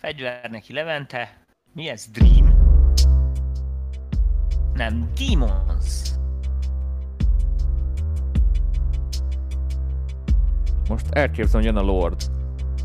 [0.00, 1.46] Fegyver neki Levente.
[1.72, 2.06] Mi ez?
[2.06, 2.60] Dream?
[4.74, 6.10] Nem, Demons.
[10.88, 12.22] Most elképzelem, hogy jön a Lord,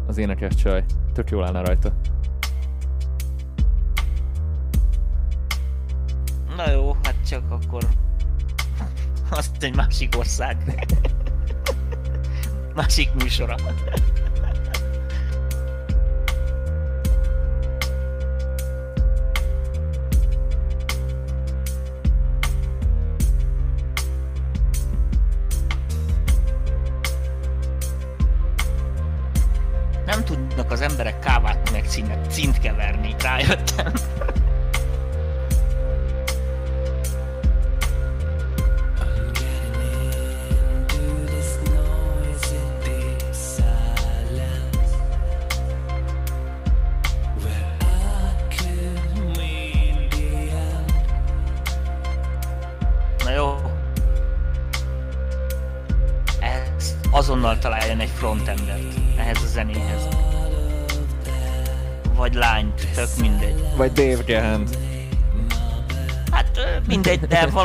[0.08, 0.84] az énekes csaj.
[1.14, 1.94] Tök jól állna rajta.
[6.56, 7.84] Na jó, hát csak akkor...
[9.30, 10.88] Azt egy másik ország.
[12.76, 13.56] másik műsora.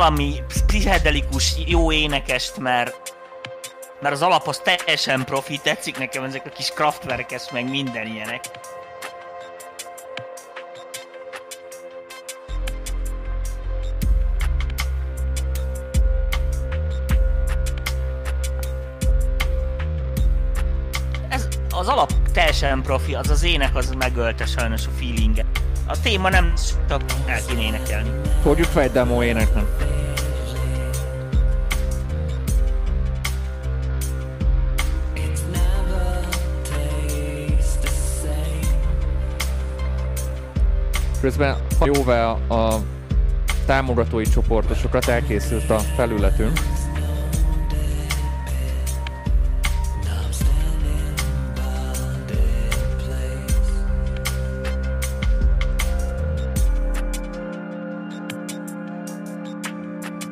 [0.03, 3.13] Valami pszichedelikus, jó énekest, mert
[4.01, 8.43] mert az alap az teljesen profi, tetszik nekem ezek a kis kraftwerkes, meg minden ilyenek.
[21.29, 25.45] Ez az alap teljesen profi, az az ének az megölte sajnos a feelinget.
[25.87, 26.53] A téma nem
[26.89, 28.09] csak el kéne énekelni.
[28.43, 29.82] Fel egy demo éneknek.
[41.23, 42.83] Közben jóvá a
[43.65, 46.59] támogatói csoportosokat elkészült a felületünk.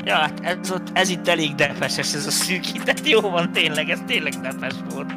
[0.04, 3.08] Ja, hát ez, ott, ez itt elég depeses, ez a szűkített.
[3.08, 5.14] Jó van, tényleg, ez tényleg depes volt.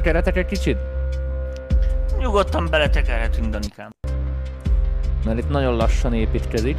[0.00, 0.76] Beletekerhetek egy kicsit?
[2.18, 3.90] Nyugodtan beletekerhetünk, Danikám.
[5.24, 6.76] Mert itt nagyon lassan építkezik.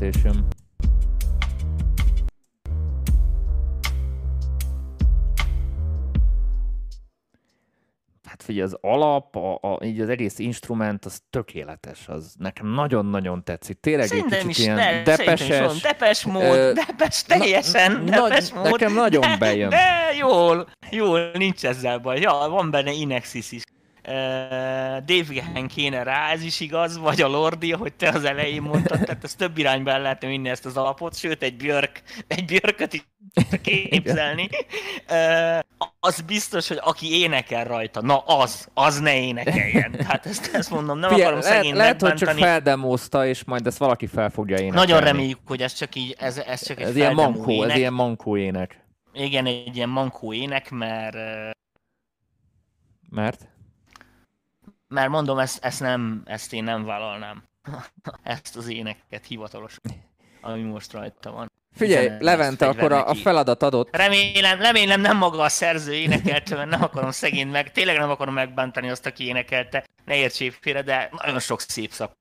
[0.00, 0.46] Jön.
[8.28, 13.44] Hát figyelj, az alap, a, a, így az egész instrument, az tökéletes, az nekem nagyon-nagyon
[13.44, 13.80] tetszik.
[13.80, 15.04] Tényleg egy Szerintem kicsit is, ilyen van.
[15.04, 15.80] depeses.
[15.80, 18.70] Depes mód, depes, teljesen na- depes nagy- mód.
[18.70, 19.68] nekem nagyon de, bejön.
[19.68, 22.20] De jól, jól, nincs ezzel baj.
[22.20, 23.62] Ja, van benne Inexis is.
[25.04, 29.24] Dave kéne rá, ez is igaz, vagy a Lordi, ahogy te az elején mondtad, tehát
[29.24, 33.06] ezt több irányba el lehetne vinni ezt az alapot, sőt egy Björk, egy Björköt is
[33.62, 34.48] képzelni.
[36.00, 39.92] Az biztos, hogy aki énekel rajta, na az, az ne énekeljen.
[39.92, 43.66] Tehát ezt, ezt mondom, nem Figyelj, akarom lehet, szegény lehet, hogy csak feldemózta, és majd
[43.66, 44.86] ezt valaki fel fogja énekelni.
[44.86, 47.76] Nagyon reméljük, hogy ez csak így, ez, ez csak egy Ez ilyen mankó, ez ének.
[47.76, 48.84] ilyen mankó ének.
[49.12, 51.16] igen, egy ilyen mankó ének, mert,
[53.10, 53.48] Mert?
[54.88, 57.42] Mert mondom, ezt, ezt, nem, ezt én nem vállalnám.
[58.22, 59.76] Ezt az éneket hivatalos,
[60.40, 61.50] ami most rajta van.
[61.76, 63.96] Figyelj, Hiszen Levente, akkor a, a feladat adott.
[63.96, 68.34] Remélem, remélem nem maga a szerző énekelte, mert nem akarom szegény meg, tényleg nem akarom
[68.34, 72.12] megbántani azt, aki énekelte, ne értsék félre, de nagyon sok szép szak.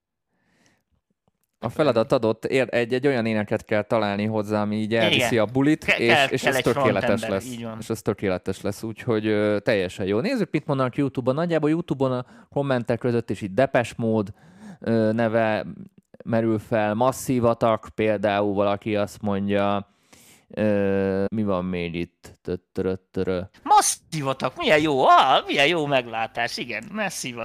[1.60, 5.44] A feladat adott, egy, egy olyan éneket kell találni hozzá, ami így elviszi Igen.
[5.48, 7.56] a bulit, Ke- és, kell- és kell ez tökéletes lesz.
[7.80, 10.20] És ez tökéletes lesz, úgyhogy ö, teljesen jó.
[10.20, 11.36] Nézzük, mit mondanak YouTube-on.
[11.36, 14.30] Nagyjából YouTube-on a kommentek között is itt Depes mód
[14.80, 15.66] ö, neve
[16.26, 19.88] merül fel, masszívatak, például valaki azt mondja,
[20.50, 22.38] ö, mi van még itt?
[22.42, 23.42] Töttöröttörö.
[23.64, 27.40] Masszívatak, milyen jó, ah, milyen jó meglátás, igen, mo- jó.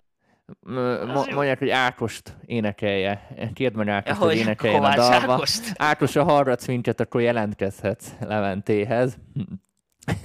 [1.34, 3.28] Mondják, hogy Ákost énekelje.
[3.55, 5.32] Kérd meg Ákost, Hogy hogy énekeljen a dalba.
[5.32, 5.72] Ágost.
[5.76, 9.18] Ákos, ha hallgatsz minket, akkor jelentkezhetsz Leventéhez.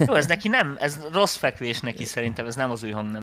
[0.06, 3.22] Jó, ez neki nem, ez rossz fekvés neki szerintem, ez nem az új hang nem.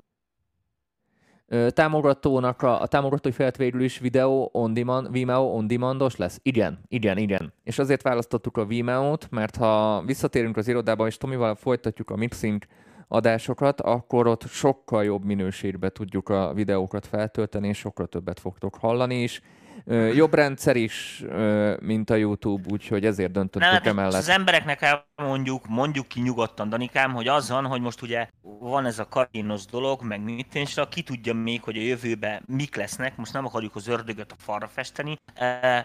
[1.69, 6.39] Támogatónak a, a támogatói felett végül is videó on demand, Vimeo on demandos lesz?
[6.41, 7.53] Igen, igen, igen.
[7.63, 12.63] És azért választottuk a Vimeo-t, mert ha visszatérünk az irodába, és Tomival folytatjuk a mixing
[13.07, 19.23] adásokat, akkor ott sokkal jobb minőségbe tudjuk a videókat feltölteni, és sokkal többet fogtok hallani
[19.23, 19.41] is.
[19.85, 24.13] Ö, jobb rendszer is, ö, mint a YouTube, úgyhogy ezért döntöttük Nem, hát emellett.
[24.13, 28.99] az embereknek elmondjuk, mondjuk ki nyugodtan, Danikám, hogy az van, hogy most ugye van ez
[28.99, 33.33] a karinos dolog, meg mit és ki tudja még, hogy a jövőben mik lesznek, most
[33.33, 35.17] nem akarjuk az ördögöt a falra festeni,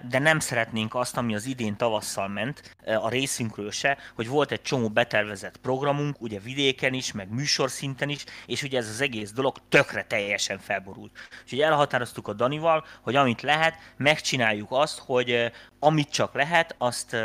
[0.09, 4.63] de nem szeretnénk azt, ami az idén tavasszal ment, a részünkről se, hogy volt egy
[4.63, 9.57] csomó betervezett programunk, ugye vidéken is, meg műsorszinten is, és ugye ez az egész dolog
[9.69, 11.13] tökre teljesen felborult.
[11.43, 17.17] Úgyhogy elhatároztuk a Danival, hogy amit lehet, megcsináljuk azt, hogy amit csak lehet, azt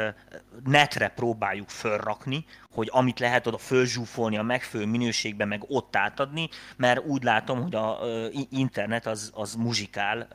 [0.64, 7.06] netre próbáljuk fölrakni, hogy amit lehet oda fölzsúfolni a megfelelő minőségben, meg ott átadni, mert
[7.06, 8.00] úgy látom, hogy a
[8.50, 10.28] internet az, az muzsikál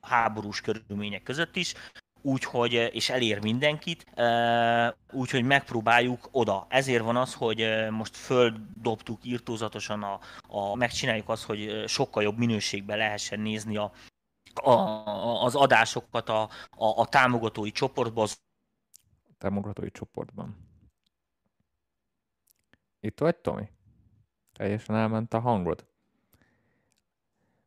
[0.00, 1.74] háborús körülmények között is,
[2.26, 4.06] úgyhogy, és elér mindenkit,
[5.12, 6.66] úgyhogy megpróbáljuk oda.
[6.68, 12.98] Ezért van az, hogy most földobtuk írtózatosan, a, a, megcsináljuk azt, hogy sokkal jobb minőségben
[12.98, 13.92] lehessen nézni a,
[14.58, 18.40] a, a- az adásokat a, a, a támogatói csoportba, az
[19.38, 20.56] támogatói csoportban.
[23.00, 23.68] Itt vagy, Tomi?
[24.52, 25.86] Teljesen elment a hangod.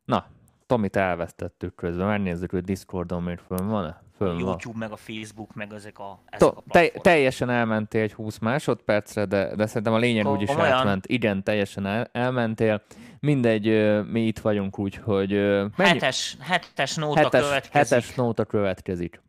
[0.04, 0.30] Na,
[0.70, 2.06] Tomit elvesztettük közben.
[2.06, 4.02] Megnézzük, hogy Discordon még fönn van-e?
[4.16, 4.38] Fönn van.
[4.38, 7.02] YouTube, meg a Facebook, meg ezek a, ezek a To- te- platformok.
[7.02, 10.72] teljesen elmentél egy 20 másodpercre, de, de szerintem a lényeg úgyis Komolyan?
[10.72, 11.06] átment.
[11.06, 12.82] Igen, teljesen el- elmentél.
[13.20, 13.66] Mindegy,
[14.10, 16.00] mi itt vagyunk, úgyhogy ö, menjünk.
[16.00, 17.72] Hetes, hetes nóta hetes, következik.
[17.72, 19.20] hetes nóta következik.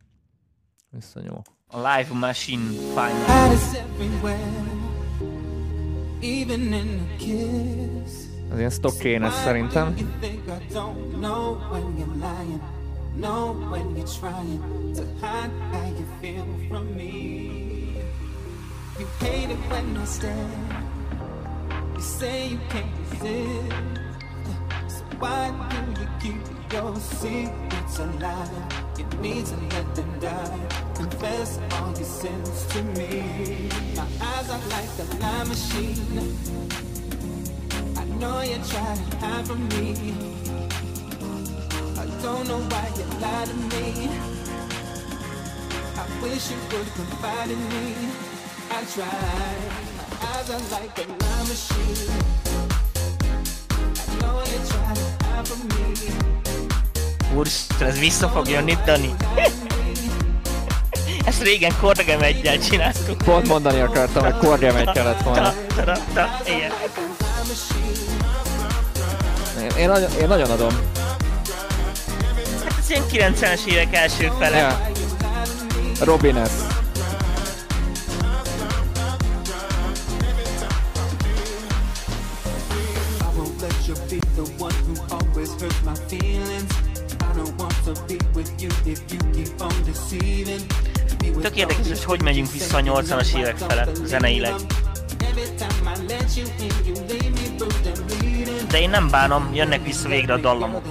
[0.89, 1.45] Visszanyomok.
[1.67, 3.55] A Live Machine Final.
[6.21, 8.20] Even in the kiss.
[8.51, 9.93] Az ilyen stock kénes szerintem.
[9.97, 12.61] You I don't know when you're lying,
[13.15, 17.11] know when you're trying to hide how you feel from me.
[18.99, 20.49] You hate it when I stare.
[21.93, 23.73] You say you can't resist.
[24.87, 28.49] So why do you keep your secrets alive?
[28.97, 30.59] You need to let them die.
[30.95, 33.23] Confess all your sins to me.
[33.95, 36.90] My eyes are like a lie machine.
[38.21, 39.95] Know you try to hide from me.
[41.97, 43.87] I don't know why you lie to me.
[45.97, 47.95] I wish you would confide in me.
[48.69, 49.61] I tried.
[49.97, 52.11] My eyes are like a lie machine.
[53.71, 53.73] I
[54.21, 55.85] know you try to hide from me.
[57.35, 59.15] Úristen, ez vissza fog jönni, Dani.
[61.25, 63.17] Ezt régen Korgem egyel csináltuk.
[63.17, 65.53] Pont mondani akartam, hogy Kordia megy kellett volna.
[65.75, 66.71] Ta, ta, ta, igen.
[69.59, 70.69] Én, én, nagyon, én nagyon adom.
[72.63, 74.57] Hát ez ilyen 90-es évek első fele.
[74.57, 74.89] Ja.
[91.21, 94.53] Be with Tök érdekes, hogy hogy megyünk vissza a 80-as évek fele zeneileg.
[98.71, 100.83] De én nem bánom, jönnek vissza végre a dallamok.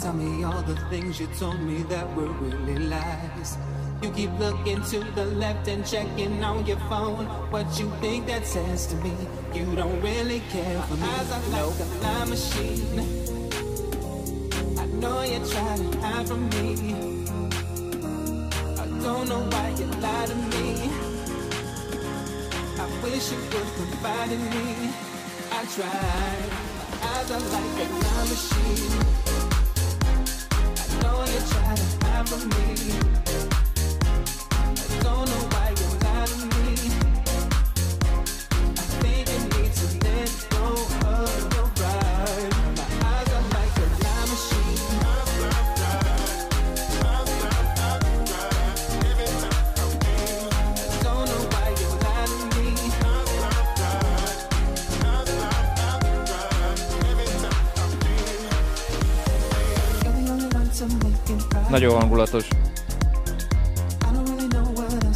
[0.00, 3.56] Tell me all the things you told me that were really lies.
[4.02, 7.26] You keep looking to the left and checking on your phone.
[7.50, 9.12] What you think that says to me?
[9.54, 11.02] You don't really care for me.
[11.02, 12.98] Eyes are like a lie machine.
[14.78, 16.74] I know you try to hide from me.
[18.76, 20.90] I don't know why you lie to me.
[22.80, 25.11] I wish you would confide in me.
[25.62, 25.66] I
[27.04, 28.98] eyes are like a time machine.
[30.76, 31.86] I know you try to
[32.26, 33.71] from me.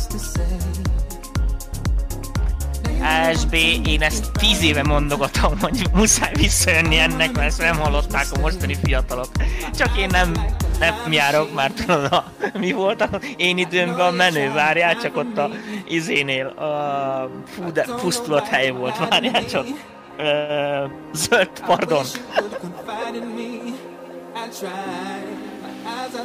[0.09, 0.43] To say.
[3.33, 3.55] SB,
[3.87, 8.77] én ezt tíz éve mondogatom, hogy muszáj visszajönni ennek, mert ezt nem hallották a mostani
[8.85, 9.29] fiatalok.
[9.75, 10.33] Csak én nem,
[10.79, 15.39] nem járok, már tudod, a, mi volt a én időmben a menő, várjál csak ott
[15.39, 15.51] a
[15.89, 19.67] izénél, a fú, de pusztulat hely volt, várjál csak.
[20.19, 22.05] Ö, zöld, pardon.
[24.37, 25.46] I tried.
[25.87, 26.19] A.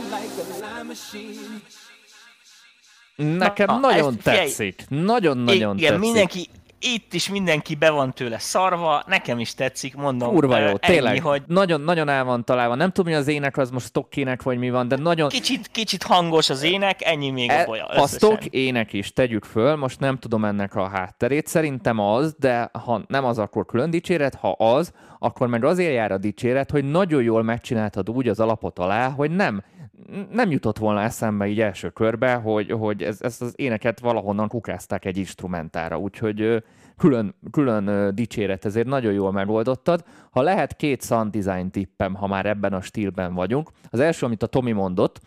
[3.15, 4.83] Nekem Na, nagyon ezt- tetszik.
[4.89, 5.99] Nagyon-nagyon Igen, tetszik.
[5.99, 6.47] mindenki,
[6.79, 10.33] itt is mindenki be van tőle szarva, nekem is tetszik, mondom.
[10.33, 11.21] Kurva jó, ennyi, tényleg.
[11.21, 12.75] hogy Nagyon, nagyon el van találva.
[12.75, 15.29] Nem tudom, hogy az ének az most stokkének vagy mi van, de nagyon...
[15.29, 18.07] kicsit, kicsit hangos az ének, ennyi még a E, a összesen.
[18.17, 23.01] stock ének is tegyük föl, most nem tudom ennek a hátterét, szerintem az, de ha
[23.07, 24.91] nem az, akkor külön dicséret, ha az,
[25.23, 29.31] akkor meg azért jár a dicséret, hogy nagyon jól megcsináltad úgy az alapot alá, hogy
[29.31, 29.63] nem,
[30.31, 35.05] nem jutott volna eszembe így első körbe, hogy, hogy ez, ezt az éneket valahonnan kukázták
[35.05, 36.63] egy instrumentára, úgyhogy
[36.97, 40.03] külön, külön dicséret, ezért nagyon jól megoldottad.
[40.31, 43.69] Ha lehet két sound design tippem, ha már ebben a stílben vagyunk.
[43.89, 45.19] Az első, amit a Tomi mondott,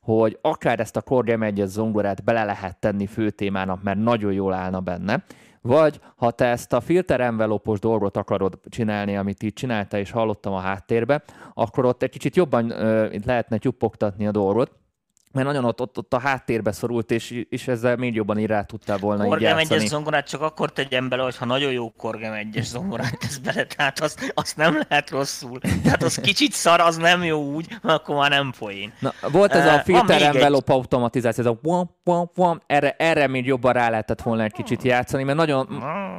[0.00, 4.80] hogy akár ezt a Korgem 1 zongorát bele lehet tenni főtémának, mert nagyon jól állna
[4.80, 5.24] benne,
[5.62, 10.52] vagy ha te ezt a filter envelopos dolgot akarod csinálni, amit így csinálta, és hallottam
[10.52, 11.22] a háttérbe,
[11.54, 14.70] akkor ott egy kicsit jobban ö, lehetne tyuppogtatni a dolgot,
[15.32, 18.62] mert nagyon ott, ott, ott a háttérbe szorult, és, és ezzel még jobban így rá
[18.62, 19.78] tudtál volna így Korgem játszani.
[19.78, 24.00] egyes zongorát csak akkor tegyen bele, hogyha nagyon jó Korgem egyes zongorát tesz bele, tehát
[24.00, 25.58] azt, azt nem lehet rosszul.
[25.82, 28.92] Tehát az kicsit szar, az nem jó úgy, akkor már nem poén.
[28.98, 32.94] Na, volt ez a filter még egy- envelope automatizáció, ez a wam, wam, wam, erre,
[32.98, 35.66] erre még jobban rá lehetett volna egy kicsit játszani, mert nagyon,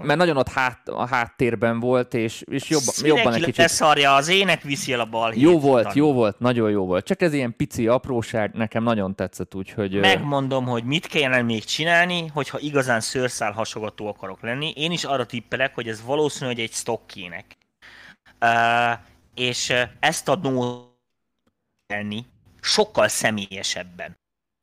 [0.03, 3.57] mert nagyon ott hát, a háttérben volt, és, és jobban, jobban egy kicsit...
[3.57, 7.05] leszarja, az ének viszi el a bal Jó volt, jó volt, nagyon jó volt.
[7.05, 9.99] Csak ez ilyen pici apróság, nekem nagyon tetszett, úgyhogy...
[9.99, 14.73] Megmondom, hogy mit kellene még csinálni, hogyha igazán szőrszál hasogató akarok lenni.
[14.75, 17.57] Én is arra tippelek, hogy ez valószínű, hogy egy stockének.
[18.41, 18.99] Uh,
[19.35, 20.91] és ezt a nót
[22.61, 24.17] sokkal személyesebben.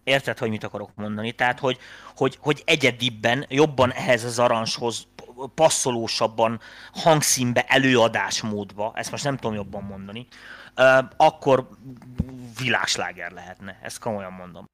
[0.05, 1.33] Érted, hogy mit akarok mondani?
[1.33, 1.79] Tehát, hogy,
[2.17, 5.07] hogy, hogy egyedibben, jobban ehhez az arancshoz
[5.55, 6.61] passzolósabban,
[6.93, 10.27] hangszínbe, előadásmódba, ezt most nem tudom jobban mondani,
[11.17, 11.69] akkor
[12.59, 13.79] világsláger lehetne.
[13.83, 14.69] Ezt komolyan mondom.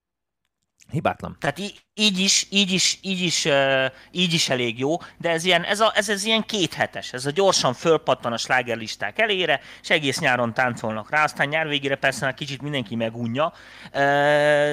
[0.91, 1.37] Hibátlan.
[1.41, 3.49] Tehát í- így is, így is, így is,
[4.11, 7.31] így is elég jó, de ez ilyen, ez, a, ez, ez ilyen kéthetes, ez a
[7.31, 12.35] gyorsan fölpattan a slágerlisták elére, és egész nyáron táncolnak rá, aztán nyár végére persze már
[12.35, 13.53] kicsit mindenki megunja,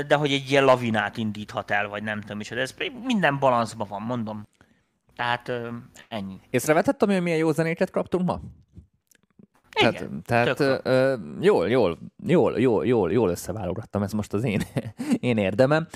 [0.07, 3.87] de hogy egy ilyen lavinát indíthat el, vagy nem tudom is, de ez minden balanszban
[3.87, 4.47] van, mondom.
[5.15, 5.51] Tehát
[6.07, 6.39] ennyi.
[6.49, 8.41] Észrevetett, hogy milyen jó zenéket kaptunk ma?
[9.73, 14.61] Tehát, Igen, tehát ö, jól, jól, jól, jól, jól, jól összeválogattam, ez most az én,
[15.19, 15.87] én érdemem,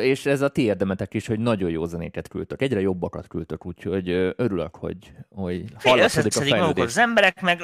[0.00, 4.08] és ez a ti érdemetek is, hogy nagyon jó zenéket küldtök, egyre jobbakat küldtök, úgyhogy
[4.36, 4.96] örülök, hogy,
[5.34, 6.84] hogy hallatszódik a fejlődés.
[6.84, 7.60] az emberek, meg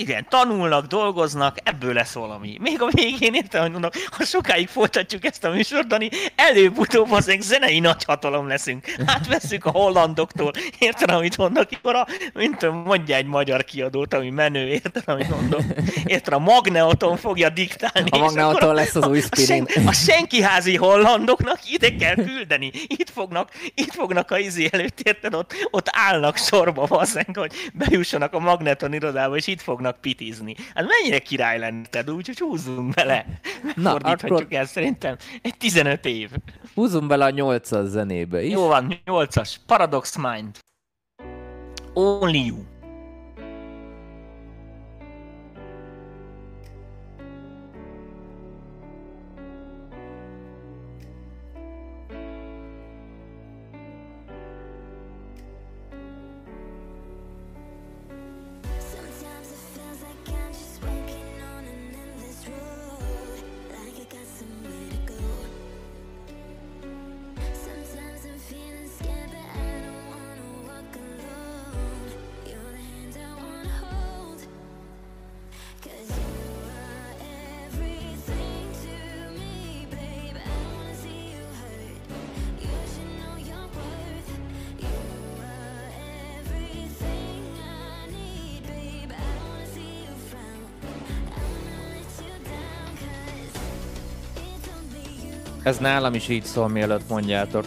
[0.00, 2.56] igen, tanulnak, dolgoznak, ebből lesz valami.
[2.60, 7.42] Még a végén értem, hogy mondom, ha sokáig folytatjuk ezt a műsort, Dani, előbb-utóbb azért
[7.42, 8.86] zenei nagyhatalom leszünk.
[9.06, 15.02] Átveszünk a hollandoktól, érted, amit mondnak, a, mint mondja egy magyar kiadót, ami menő, érted,
[15.06, 15.60] amit mondom.
[16.04, 18.10] Érted, a Magneoton fogja diktálni.
[18.10, 19.86] A a- lesz az új a, sen, Spirin.
[19.88, 22.70] a senkiházi hollandoknak ide kell küldeni.
[22.86, 28.32] Itt fognak, itt fognak a izé előtt, érted, ott, ott állnak sorba, valószínűleg, hogy bejussanak
[28.32, 30.54] a Magneton irodába, és itt fognak pitizni.
[30.74, 33.26] Hát mennyire király lenne, te, úgyhogy húzzunk bele.
[33.74, 35.16] Na, Fordíthatjuk akkor- el szerintem.
[35.42, 36.30] Egy 15 év.
[36.74, 38.52] Húzzunk bele a nyolcas zenébe is.
[38.52, 39.56] Jó van, 8-as.
[39.66, 40.58] Paradox Mind.
[41.94, 42.71] Only you.
[95.72, 97.66] Ez nálam is így szól, mielőtt mondjátok.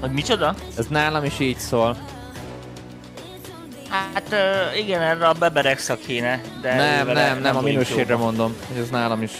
[0.00, 0.54] Hogy micsoda?
[0.78, 1.96] Ez nálam is így szól.
[3.88, 4.34] Hát
[4.76, 9.22] igen, erre a Beberexa kéne, de Nem, nem, nem, a minőségre mondom, hogy ez nálam
[9.22, 9.30] is.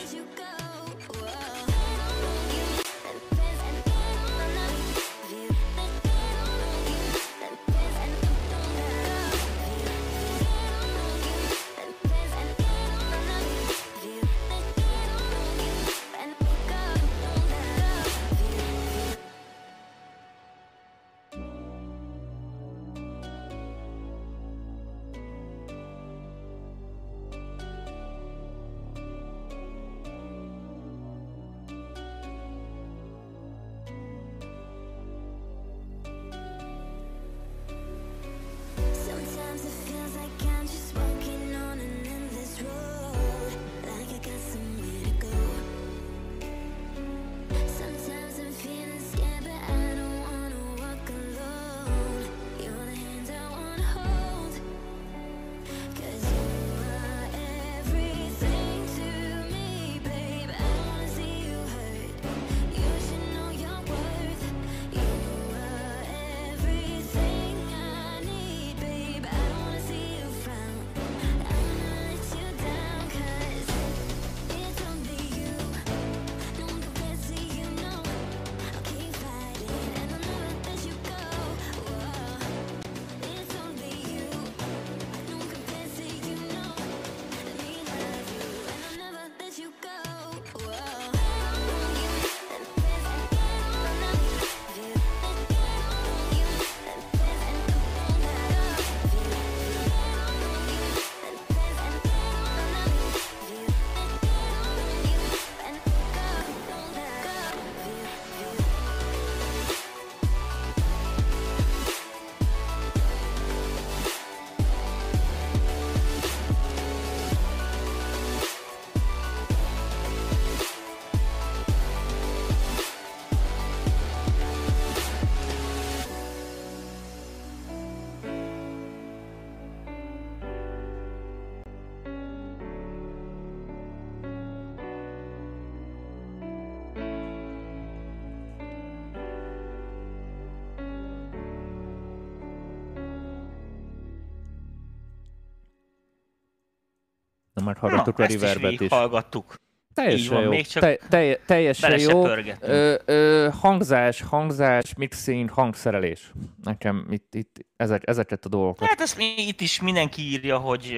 [147.74, 149.54] Na, meghallgattuk a ezt is hallgattuk.
[149.94, 150.50] Teljesen van, jó.
[150.50, 152.26] még csak Te, te, teljesen jó.
[152.60, 156.32] Ö, ö, hangzás, hangzás, mixing, hangszerelés.
[156.62, 158.88] Nekem itt, itt ezek, ezeket a dolgokat.
[158.88, 160.96] Hát ezt itt is mindenki írja, hogy,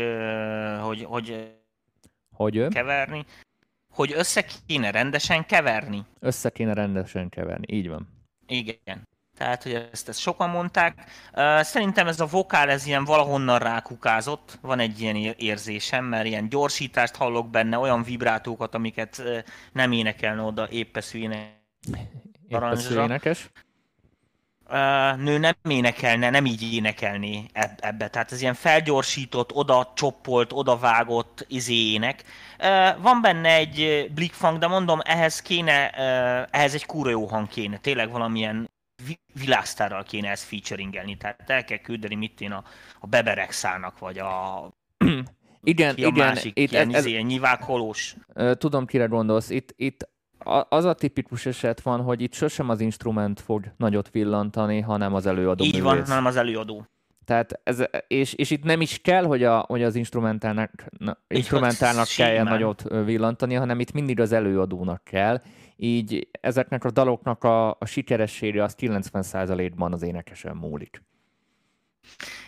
[0.82, 1.52] hogy, hogy
[2.34, 3.24] Hogy keverni,
[3.90, 6.04] hogy össze kéne rendesen keverni.
[6.20, 7.74] össze kéne rendesen keverni.
[7.74, 8.08] Így van.
[8.46, 9.08] Igen.
[9.42, 11.04] Tehát, hogy ezt, ezt sokan mondták.
[11.60, 14.58] Szerintem ez a vokál, ez ilyen valahonnan rákukázott.
[14.60, 19.22] Van egy ilyen ér- érzésem, mert ilyen gyorsítást hallok benne, olyan vibrátókat, amiket
[19.72, 21.60] nem énekelne oda éppeszű éne.
[23.04, 23.50] Énekes.
[25.16, 28.08] Nő nem énekelne, nem így énekelné eb- ebbe.
[28.08, 32.22] Tehát ez ilyen felgyorsított, oda csoppolt, oda vágott izének.
[32.98, 35.90] Van benne egy blikfang, de mondom, ehhez kéne,
[36.50, 37.76] ehhez egy kurva jó hang kéne.
[37.76, 38.70] Tényleg valamilyen
[39.40, 41.16] világsztárral kéne ezt featuringelni.
[41.16, 42.64] Tehát el kell küldeni mit én a,
[43.00, 44.62] a Beberexának, vagy a,
[45.64, 46.26] Igen, ki a igen.
[46.26, 48.16] másik, Itt, ilyen, ez, ez, izé, ilyen nyivákolós.
[48.52, 49.50] Tudom, kire gondolsz.
[49.50, 50.08] Itt, itt
[50.68, 55.26] az a tipikus eset van, hogy itt sosem az instrument fog nagyot villantani, hanem az
[55.26, 56.08] előadó Így van, művész.
[56.08, 56.86] hanem az előadó.
[57.24, 62.06] Tehát ez, és, és itt nem is kell, hogy, a, hogy az instrumentálnak, na, instrumentálnak
[62.16, 65.42] kelljen nagyot villantani, hanem itt mindig az előadónak kell.
[65.84, 71.02] Így ezeknek a daloknak a, a sikeressége az 90%-ban az énekesen múlik.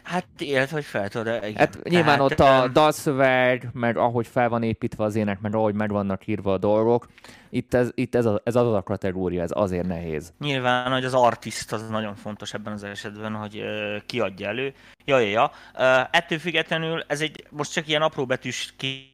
[0.02, 1.56] Hát illetve, hogy fel tudod, igen.
[1.56, 5.74] Hát nyilván Tehát, ott a dalszöveg, meg ahogy fel van építve az ének, meg ahogy
[5.74, 7.08] meg vannak írva a dolgok,
[7.50, 10.32] itt ez, itt ez, a, ez az a kategória, ez azért nehéz.
[10.38, 14.74] Nyilván, hogy az artist az nagyon fontos ebben az esetben, hogy ö, kiadja elő.
[15.04, 15.50] Ja, ja, ja.
[15.78, 19.13] Ö, ettől függetlenül ez egy most csak ilyen apró betűs ki,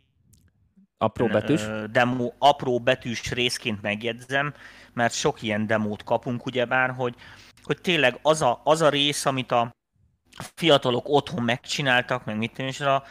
[1.03, 1.61] Apró betűs.
[1.90, 4.55] demo, apró betűs részként megjegyzem,
[4.92, 7.14] mert sok ilyen demót kapunk, ugyebár, hogy,
[7.62, 9.70] hogy tényleg az a, az a rész, amit a
[10.55, 13.05] fiatalok otthon megcsináltak, meg mit is, a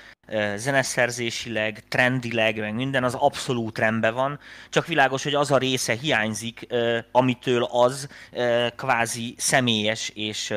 [0.55, 6.67] zeneszerzésileg, trendileg, meg minden, az abszolút rendben van, csak világos, hogy az a része hiányzik,
[7.11, 8.07] amitől az
[8.75, 10.53] kvázi személyes és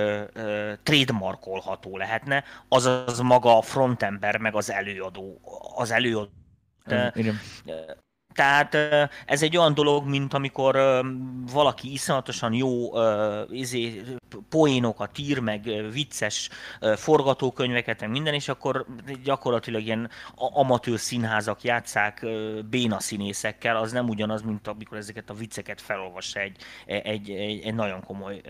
[0.82, 5.40] trademarkolható lehetne, azaz maga a frontember, meg az előadó,
[5.74, 6.41] az előadó.
[6.84, 7.40] Ö, Igen.
[8.32, 8.74] Tehát
[9.26, 11.02] ez egy olyan dolog, mint amikor
[11.52, 12.90] valaki iszonyatosan jó
[13.50, 14.02] izé,
[14.48, 16.48] poénokat ír, meg vicces
[16.96, 18.86] forgatókönyveket, meg minden, és akkor
[19.24, 22.26] gyakorlatilag ilyen amatőr színházak játszák
[22.70, 26.56] béna színészekkel, az nem ugyanaz, mint amikor ezeket a vicceket felolvassa egy,
[26.86, 28.40] egy, egy, egy nagyon komoly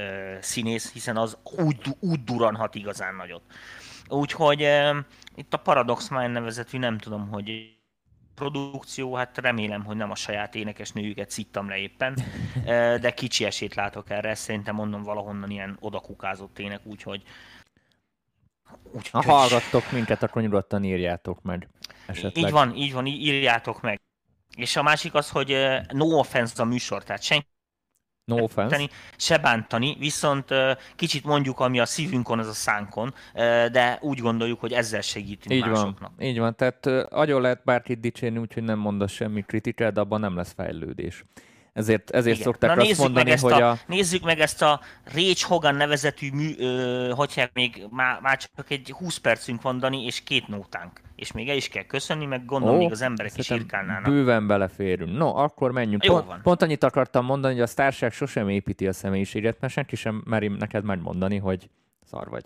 [0.41, 3.43] színész, hiszen az úgy, úgy duranhat igazán nagyot.
[4.09, 4.68] Úgyhogy
[5.35, 7.80] itt a Paradox Mind nevezetű, nem tudom, hogy
[8.35, 12.16] produkció, hát remélem, hogy nem a saját énekesnőjüket szittam le éppen,
[13.05, 17.22] de kicsi esélyt látok erre, szerintem mondom valahonnan ilyen odakukázott ének, úgyhogy
[18.72, 21.68] Ha úgyhogy hallgattok minket, akkor nyugodtan írjátok meg
[22.07, 22.45] esetleg.
[22.45, 24.01] így van, így van, írjátok meg.
[24.57, 25.57] És a másik az, hogy
[25.89, 27.47] no offense a műsor, tehát senki
[28.25, 28.89] No offense.
[29.16, 30.49] se bántani, viszont
[30.97, 33.14] kicsit mondjuk, ami a szívünkon, az a szánkon,
[33.73, 36.12] de úgy gondoljuk, hogy ezzel segítünk Így van, másoknak.
[36.20, 36.57] így van.
[36.57, 41.25] Tehát agyon lehet bárkit dicsérni, úgyhogy nem mondasz semmi kritikát, de abban nem lesz fejlődés.
[41.73, 42.47] Ezért, ezért Igen.
[42.47, 43.79] szokták Na azt nézzük mondani, meg, ezt hogy a, a...
[43.87, 48.70] nézzük meg ezt a Rage Hogan nevezetű mű, ö, hogy hívják, még már, már csak
[48.70, 51.01] egy 20 percünk van, Dani, és két nótánk.
[51.14, 54.11] És még el is kell köszönni, meg gondolom, még az emberek is irkálnának.
[54.11, 55.16] Bőven beleférünk.
[55.16, 56.05] No, akkor menjünk.
[56.05, 56.41] Jó Pont, van.
[56.43, 60.49] pont annyit akartam mondani, hogy a sztárság sosem építi a személyiséget, mert senki sem meri
[60.49, 61.70] neked megmondani, hogy
[62.05, 62.45] szar vagy.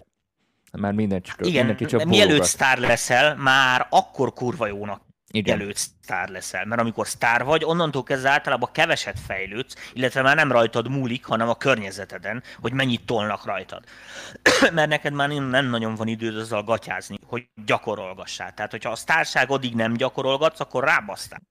[0.72, 5.05] Mert mindenki csak, Igen, mindenki csak mielőtt sztár leszel, már akkor kurva jónak
[5.36, 5.56] Igen.
[5.56, 6.64] mielőtt sztár leszel.
[6.64, 11.48] Mert amikor sztár vagy, onnantól kezdve általában keveset fejlődsz, illetve már nem rajtad múlik, hanem
[11.48, 13.84] a környezeteden, hogy mennyit tolnak rajtad.
[14.72, 18.54] Mert neked már nem nem nagyon van időd azzal gatyázni, hogy gyakorolgassál.
[18.54, 21.42] Tehát, hogyha a sztárság addig nem gyakorolgatsz, akkor rábasztál.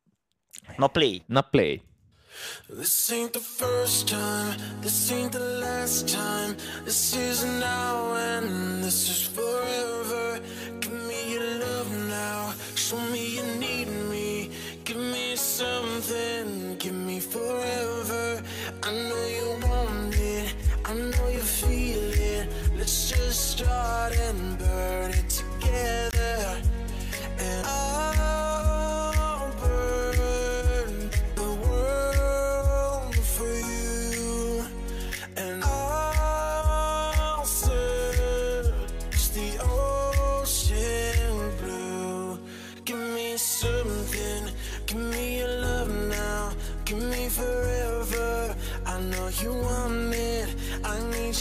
[0.78, 1.24] Na play.
[1.28, 1.82] Na play.
[2.68, 6.58] This ain't the first time, this ain't the last time.
[6.84, 10.42] This is now and this is forever.
[12.86, 14.52] Show me you need me.
[14.84, 18.44] Give me something, give me forever.
[18.84, 20.54] I know you want it,
[20.86, 22.48] I know you feel it.
[22.78, 26.62] Let's just start and burn it together.
[27.40, 28.15] And I'll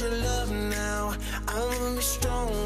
[0.01, 1.14] your love now.
[1.47, 2.63] I wanna be stronger,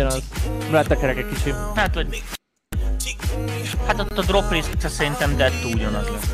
[0.00, 0.22] ugyanaz.
[0.70, 1.54] Letekerek egy kicsit.
[1.74, 2.22] Hát, vagy...
[3.86, 6.32] Hát ott a drop része szerintem dettó ugyanaz lesz.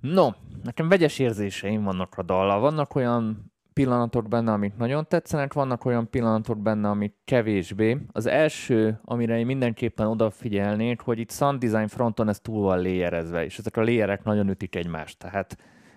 [0.00, 0.30] No,
[0.62, 2.60] nekem vegyes érzéseim vannak a dallal.
[2.60, 7.98] Vannak olyan pillanatok benne, amik nagyon tetszenek, vannak olyan pillanatok benne, amik kevésbé.
[8.12, 13.44] Az első, amire én mindenképpen odafigyelnék, hogy itt sound design fronton ez túl van léjerezve,
[13.44, 15.18] és ezek a léjerek nagyon ütik egymást.
[15.18, 15.56] Tehát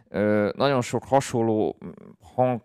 [0.10, 1.78] ö, nagyon sok hasonló
[2.36, 2.62] hang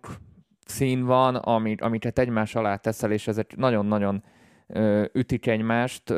[0.66, 4.22] szín van, amit, amiket egymás alá teszel, és ezek nagyon-nagyon
[5.12, 6.14] ütik egymást.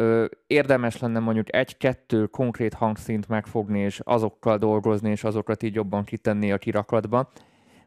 [0.46, 6.52] Érdemes lenne mondjuk egy-kettő konkrét hangszínt megfogni, és azokkal dolgozni, és azokat így jobban kitenni
[6.52, 7.30] a kirakatba,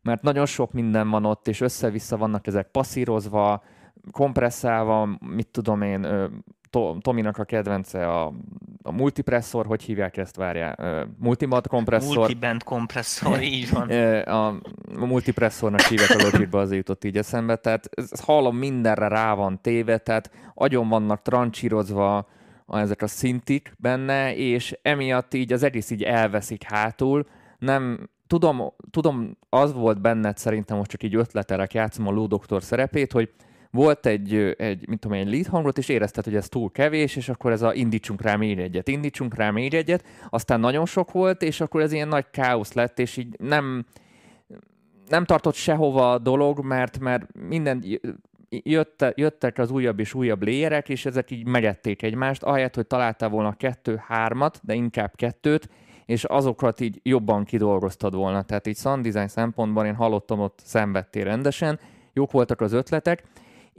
[0.01, 3.64] mert nagyon sok minden van ott, és össze-vissza vannak ezek passzírozva,
[4.12, 6.07] kompresszálva, mit tudom én,
[6.72, 8.34] ö, To- Tominak a kedvence a,
[8.82, 12.15] a multipresszor, hogy hívják ezt, várjál, ö, multimod kompresszor.
[12.15, 13.89] Multiband kompresszor, így van.
[14.22, 14.47] A,
[14.99, 19.61] a multipresszornak hívják a Logicba, az jutott így eszembe, tehát ez, hallom mindenre rá van
[19.61, 22.28] téve, tehát agyon vannak trancsírozva
[22.67, 27.26] ezek a szintik benne, és emiatt így az egész így elveszik hátul,
[27.59, 32.63] nem, tudom, tudom, az volt benned szerintem, most csak így ötletelek, játszom a Lou Doktor
[32.63, 33.30] szerepét, hogy
[33.72, 37.30] volt egy, egy, mit tudom én, lead hangot, és érezted, hogy ez túl kevés, és
[37.30, 41.41] akkor ez a indítsunk rá még egyet, indítsunk rá még egyet, aztán nagyon sok volt,
[41.41, 43.86] és akkor ez ilyen nagy káosz lett, és így nem,
[45.08, 47.83] nem tartott sehova a dolog, mert, mert minden
[48.50, 53.29] jötte, jöttek az újabb és újabb léjerek, és ezek így megették egymást, ahelyett, hogy találtál
[53.29, 55.70] volna kettő-hármat, de inkább kettőt,
[56.05, 58.41] és azokat így jobban kidolgoztad volna.
[58.41, 61.79] Tehát így sound design szempontból én hallottam, ott szenvedtél rendesen,
[62.13, 63.24] jók voltak az ötletek,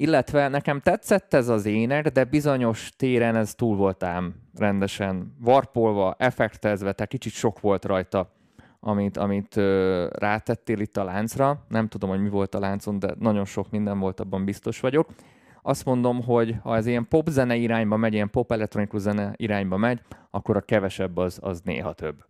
[0.03, 6.15] illetve nekem tetszett ez az ének, de bizonyos téren ez túl volt ám rendesen varpolva,
[6.19, 8.33] effektezve, tehát kicsit sok volt rajta,
[8.81, 11.65] amit, amit ö, rátettél itt a láncra.
[11.69, 15.09] Nem tudom, hogy mi volt a láncon, de nagyon sok minden volt, abban biztos vagyok.
[15.63, 19.77] Azt mondom, hogy ha ez ilyen pop zene irányba megy, ilyen pop elektronikus zene irányba
[19.77, 20.01] megy,
[20.31, 22.25] akkor a kevesebb az, az néha több.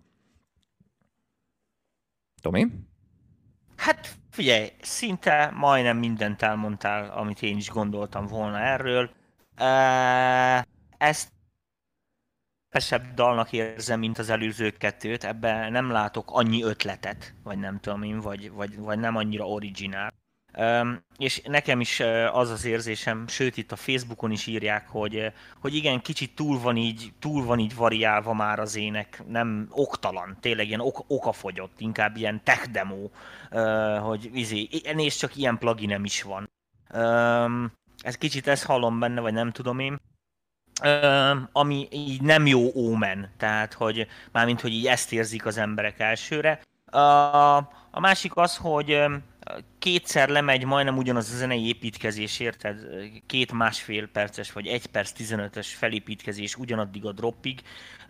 [2.43, 2.67] Tomi?
[3.83, 9.11] Hát figyelj, szinte majdnem mindent elmondtál, amit én is gondoltam volna erről.
[10.99, 11.33] Ezt
[12.69, 18.03] kevesebb dalnak érzem, mint az előző kettőt, ebben nem látok annyi ötletet, vagy nem tudom
[18.03, 20.12] én, vagy, vagy, vagy nem annyira originál.
[21.17, 22.01] És nekem is
[22.33, 26.77] az az érzésem, sőt itt a Facebookon is írják, hogy, hogy igen, kicsit túl van
[26.77, 32.17] így, túl van így variálva már az ének, nem oktalan, tényleg ilyen ok, okafogyott, inkább
[32.17, 33.11] ilyen tech demo,
[34.01, 36.51] hogy izé, nézd csak ilyen pluginem is van.
[38.03, 40.01] Ez kicsit ezt hallom benne, vagy nem tudom én.
[41.53, 46.61] Ami így nem jó ómen, tehát hogy mármint, hogy így ezt érzik az emberek elsőre.
[46.87, 47.57] A,
[47.91, 49.05] a másik az, hogy
[49.83, 52.79] kétszer lemegy majdnem ugyanaz a zenei építkezés, érted?
[53.27, 57.61] Két másfél perces vagy egy perc 15-ös felépítkezés ugyanaddig a droppig.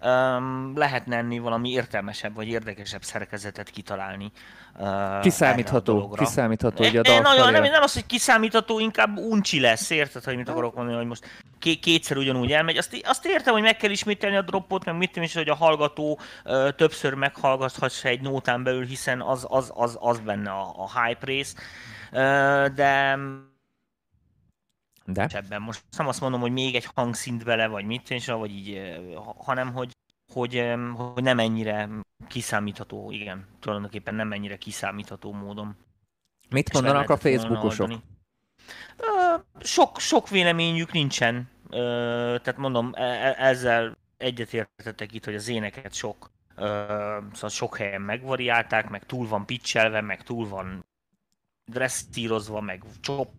[0.04, 4.32] Um, lehetne enni valami értelmesebb vagy érdekesebb szerkezetet kitalálni.
[4.78, 9.18] Uh, erre a Kiszámítható, kiszámítható, hogy a dal nagyon, nem, nem az, hogy kiszámítható, inkább
[9.18, 11.24] uncsi lesz, érted, hogy mit akarok mondani, hogy most
[11.58, 12.76] ké- kétszer ugyanúgy elmegy.
[12.76, 16.18] Azt, azt értem, hogy meg kell ismételni a droppot, meg mit is, hogy a hallgató
[16.44, 21.26] ö, többször meghallgathassa egy nótán belül, hiszen az, az, az, az benne a, a hype
[21.26, 21.54] rész.
[22.74, 23.18] De
[25.06, 25.28] De?
[25.32, 29.00] ebben most nem azt mondom, hogy még egy hangszint bele, vagy mit is, vagy így,
[29.36, 29.90] hanem hogy,
[30.32, 31.88] hogy, hogy nem ennyire
[32.28, 35.76] kiszámítható, igen, tulajdonképpen nem ennyire kiszámítható módon.
[36.50, 37.92] Mit És mondanak a Facebookosok?
[39.60, 41.50] sok, sok véleményük nincsen.
[41.70, 46.30] Tehát mondom, e- e- ezzel egyetértetek itt, hogy az éneket sok,
[47.32, 50.84] szóval sok helyen megvariálták, meg túl van pitchelve, meg túl van
[51.64, 53.30] dresszírozva, meg csop.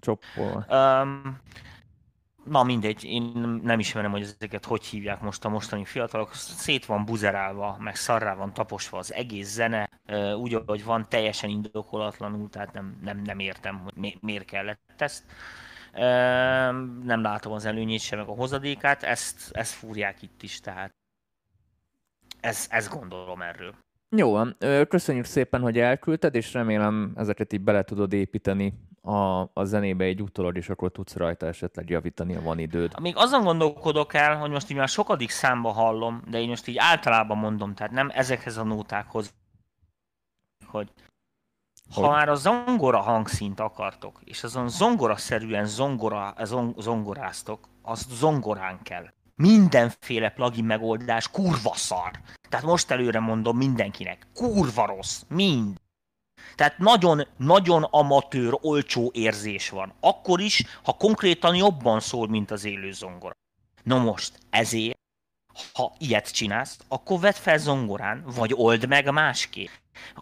[0.00, 0.66] Csoppol.
[0.68, 1.40] Um,
[2.44, 3.22] na mindegy, én
[3.62, 6.34] nem ismerem, hogy ezeket hogy hívják most a mostani fiatalok.
[6.34, 9.88] Szét van buzerálva, meg szarrá van taposva az egész zene,
[10.36, 15.24] úgy, ahogy van, teljesen indokolatlanul, tehát nem, nem, nem értem, hogy mi, miért kellett ezt.
[17.02, 20.94] Nem látom az előnyét sem, meg a hozadékát, ezt, ezt fúrják itt is, tehát
[22.40, 23.74] ez, ezt gondolom erről.
[24.16, 24.56] Jó van,
[24.88, 30.22] köszönjük szépen, hogy elküldted, és remélem ezeket így bele tudod építeni a, a zenébe egy
[30.22, 33.00] utólag, és akkor tudsz rajta esetleg javítani, ha van időd.
[33.00, 36.76] Még azon gondolkodok el, hogy most így már sokadik számba hallom, de én most így
[36.78, 39.34] általában mondom, tehát nem ezekhez a nótákhoz,
[40.66, 40.92] hogy
[41.94, 42.10] Ha Hogy?
[42.10, 49.06] már a zongora hangszínt akartok, és azon zongoraszerűen zongora, zong, zongoráztok, az zongorán kell.
[49.34, 52.10] Mindenféle plugin megoldás kurva szar.
[52.50, 55.80] Tehát most előre mondom mindenkinek, kurva rossz, mind.
[56.54, 59.92] Tehát nagyon-nagyon amatőr, olcsó érzés van.
[60.00, 63.34] Akkor is, ha konkrétan jobban szól, mint az élő zongora.
[63.82, 64.99] Na most, ezért,
[65.72, 69.70] ha ilyet csinálsz, akkor vedd fel zongorán, vagy old meg másképp.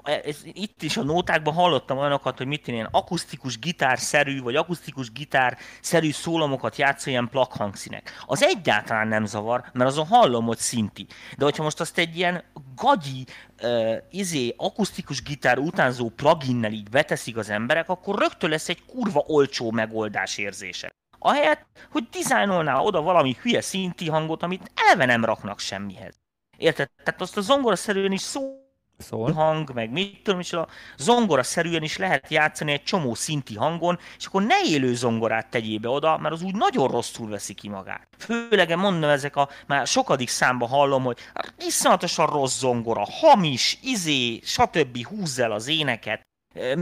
[0.03, 5.13] Ez, itt is a nótákban hallottam olyanokat, hogy mit én ilyen akusztikus gitárszerű, vagy akusztikus
[5.13, 8.23] gitárszerű szólamokat játszó ilyen plug hangszínek.
[8.27, 11.07] Az egyáltalán nem zavar, mert azon hallom, hogy szinti.
[11.37, 12.45] De hogyha most azt egy ilyen
[12.75, 13.27] gagyi,
[13.63, 19.25] uh, izé, akusztikus gitár utánzó pluginnel így beteszik az emberek, akkor rögtön lesz egy kurva
[19.27, 20.93] olcsó megoldás érzése.
[21.19, 26.15] Ahelyett, hogy dizájnolnál oda valami hülye szinti hangot, amit eleve nem raknak semmihez.
[26.57, 26.91] Érted?
[27.05, 28.69] Tehát azt a zongoraszerűen is szó
[28.99, 29.33] Szól.
[29.33, 33.99] hang, meg mit tudom is, a zongora szerűen is lehet játszani egy csomó szinti hangon,
[34.19, 37.69] és akkor ne élő zongorát tegyél be oda, mert az úgy nagyon rosszul veszi ki
[37.69, 38.09] magát.
[38.19, 41.19] Főleg mondom, ezek a, már sokadik számba hallom, hogy
[41.59, 45.07] iszonyatosan rossz zongora, hamis, izé, stb.
[45.07, 46.27] húzz el az éneket,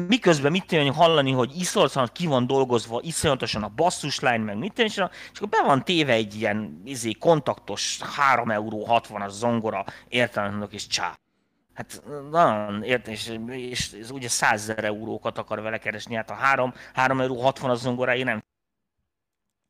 [0.08, 4.90] miközben mit tudom, hallani, hogy iszonyatosan ki van dolgozva, iszonyatosan a basszusline, meg mit tudom,
[4.90, 10.72] és akkor be van téve egy ilyen izé, kontaktos 3 euró 60 as zongora, értelemnek
[10.72, 11.18] és csá.
[11.74, 16.34] Hát nagyon érted, és, és, és ugye 100 ezer eurókat akar vele keresni, hát a
[16.34, 18.42] 3, 3 euró 60 az zongoráig nem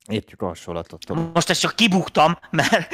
[0.08, 1.32] Értjük a hasonlatot.
[1.34, 2.88] Most ezt csak kibuktam, mert...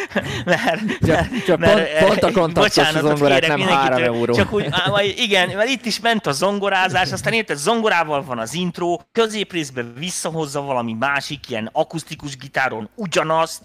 [0.44, 4.34] mert, Csak- csak pont- pont a kontaktos bocsánatot zongorák kérek nem mindenkitől, három euró.
[4.34, 8.38] Csak úgy, á, majd igen, mert itt is ment a zongorázás, aztán érted, zongorával van
[8.38, 13.62] az intro, középrészben visszahozza valami másik, ilyen akusztikus gitáron ugyanazt,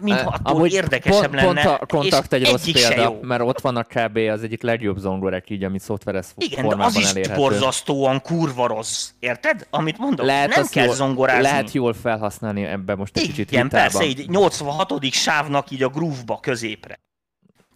[0.00, 1.62] mintha attól Amúgy érdekesebb pont, lenne.
[1.62, 3.18] Pont a kontakt egy rossz példa, jó.
[3.22, 4.16] mert ott vannak kb.
[4.16, 7.40] az egyik legjobb zongorák így, ami szoftveres Igen, de az is elérhető.
[7.40, 9.08] borzasztóan kurva rossz.
[9.18, 9.66] Érted?
[9.70, 11.42] Amit mondok, Lehet nem kell jól, zongorázni.
[11.42, 15.04] Lehet jól felhasználni ebbe most egy kicsit Igen, persze, így 86.
[15.12, 17.00] sávnak így a groove-ba középre.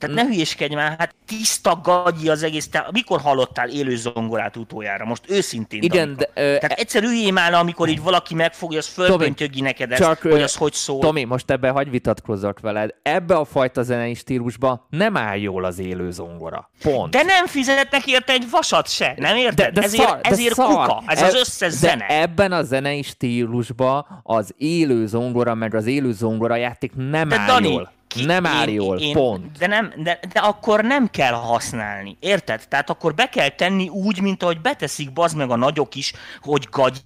[0.01, 2.69] Tehát ne hülyéskedj már, hát tiszta gagyi az egész.
[2.69, 5.05] Te mikor hallottál élő zongorát utoljára?
[5.05, 5.83] Most őszintén.
[5.83, 10.01] Igen, de, ö, Tehát egyszer üljél már amikor így valaki megfogja, az fölpöntyögi neked ezt,
[10.03, 11.01] csak, hogy az hogy szól.
[11.01, 12.91] Tomi, most ebbe hagy vitatkozzak veled.
[13.03, 16.71] Ebbe a fajta zenei stílusba nem áll jól az élő zongora.
[16.83, 17.11] Pont.
[17.13, 19.73] De nem fizetnek érte egy vasat se, nem érted?
[19.75, 20.67] de, de ezért szar, de ezért szar.
[20.67, 22.07] kuka, ez E- az összes de zene.
[22.07, 27.47] ebben a zenei stílusba az élő zongora meg az élő zongora játék nem De áll
[27.47, 27.93] Dani, jól.
[28.15, 29.59] Ki- Nem áll én- jól, én- pont.
[29.59, 32.69] De, nem, de, de akkor nem kell használni, érted?
[32.69, 36.67] Tehát akkor be kell tenni úgy, mint ahogy beteszik bazd meg a nagyok is, hogy
[36.71, 37.01] gagy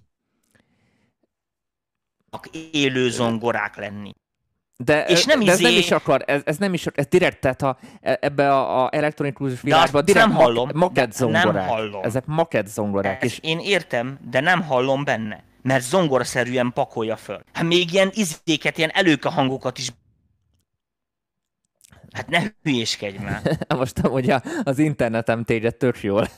[2.70, 4.10] élő zongorák lenni.
[4.76, 7.40] De, És nem de ez nem izé- is akar, ez, ez nem is, ez direkt,
[7.40, 10.70] tehát a, e- ebbe a, a elektronikus világban azt direkt nem hallom.
[10.74, 11.68] maket De nem zongorák.
[11.68, 12.02] hallom.
[12.04, 13.22] Ezek maket zongorák.
[13.24, 15.44] Ez És én értem, de nem hallom benne.
[15.62, 17.40] Mert zongoraszerűen pakolja föl.
[17.52, 19.90] Hát még ilyen izéket, ilyen előke hangokat is
[22.14, 23.42] Hát ne hülyéskedj már.
[23.78, 26.28] most amúgy a- az internetem téged tök jól.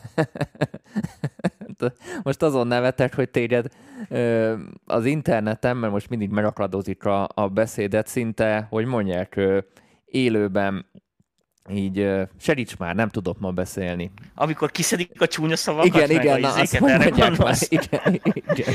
[2.22, 3.66] most azon nevetek, hogy téged
[4.84, 9.40] az interneten, mert most mindig megakadozik a, a beszédet, szinte, hogy mondják,
[10.04, 10.86] élőben
[11.74, 14.10] így ö, segíts már, nem tudok ma beszélni.
[14.34, 17.66] Amikor kiszedik a csúnya szavakat, igen, meg igen, a na, azt erre gondolsz?
[17.76, 18.74] Igen, igen.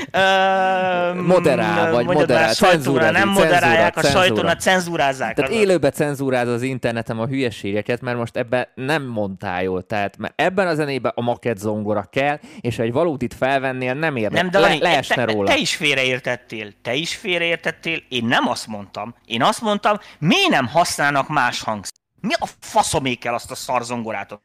[1.26, 4.55] Moderál, vagy moderál, cenzúrázik, Nem moderálják, a cenzúra, sajtóna cenzúra.
[4.55, 5.35] cenzúrázzák.
[5.35, 9.84] Tehát az- élőbe cenzúráz az internetem a hülyeségeket, mert most ebbe nem mondtál jól.
[9.85, 14.15] Tehát mert ebben a zenében a maket zongora kell, és ha egy valódit felvennél, nem
[14.15, 14.41] érne.
[14.41, 15.47] Nem, de Le, leesne te, róla.
[15.47, 16.68] te is félreértettél.
[16.81, 17.99] Te is félreértettél.
[18.09, 19.15] Én nem azt mondtam.
[19.26, 21.90] Én azt mondtam, miért nem használnak más hangszert?
[22.22, 24.41] Mi a faszomé kell azt a szarzongorátot?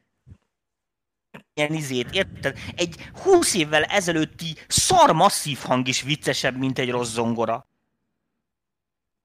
[1.55, 2.59] Ilyen izét, érted?
[2.74, 7.66] Egy 20 évvel ezelőtti szar masszív hang is viccesebb, mint egy rossz zongora.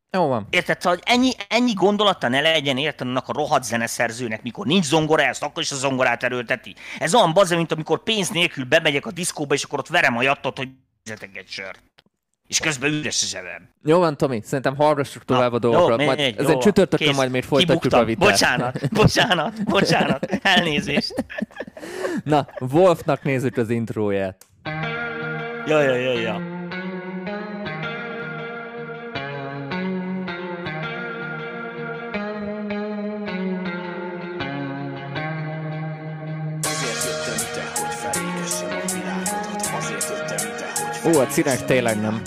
[0.10, 0.48] Jó van.
[0.50, 0.82] Érted?
[0.82, 5.24] Szóval hogy ennyi, ennyi gondolata ne legyen érted annak a rohadt zeneszerzőnek, mikor nincs zongora,
[5.24, 6.76] ezt akkor is a zongorát erőlteti.
[7.00, 10.22] Ez olyan bazza, mint amikor pénz nélkül bemegyek a diszkóba, és akkor ott verem a
[10.22, 10.70] jattot, hogy
[11.04, 11.82] fizetek egy sört.
[12.52, 13.70] És közben üres a zsebem.
[13.84, 16.00] Jó van, Tomi, szerintem hallgassuk tovább a dolgokat.
[16.00, 17.16] Jó, majd, megy, ezen jó, csütörtökön kész.
[17.16, 18.02] majd még folytatjuk Kibuktam.
[18.02, 18.30] a vitát.
[18.30, 21.26] Bocsánat, bocsánat, bocsánat, elnézést.
[22.24, 24.46] Na, Wolfnak nézzük az intróját.
[25.66, 26.42] Ja, ja, ja, ja.
[41.06, 42.22] Ó, a cinek tényleg nem